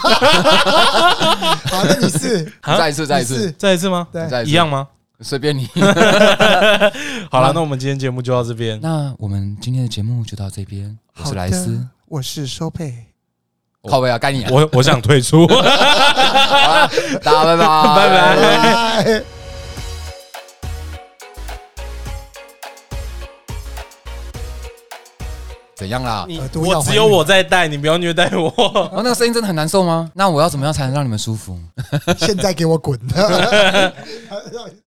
[1.70, 4.08] 好，那你是啊 再一次，再一次，再一次吗？
[4.10, 4.88] 对再一次一样吗？
[5.20, 5.68] 随便你。
[7.30, 8.80] 好了，那我们今天节目就到这边。
[8.80, 13.06] 那我们今天的节目就到这边，我是莱斯，，我是收佩，
[13.88, 14.50] 靠背啊，该你了。
[14.52, 15.46] 我我想退出。
[17.22, 17.66] 大家拜拜，
[17.96, 19.22] 拜拜拜。
[25.74, 26.26] 怎样啦？
[26.54, 28.52] 我只有我在带，你不要虐待我。
[28.58, 30.10] 哦，那个声音真的很难受吗？
[30.12, 31.58] 那我要怎么样才能让你们舒服？
[32.20, 32.98] 现在给我滚！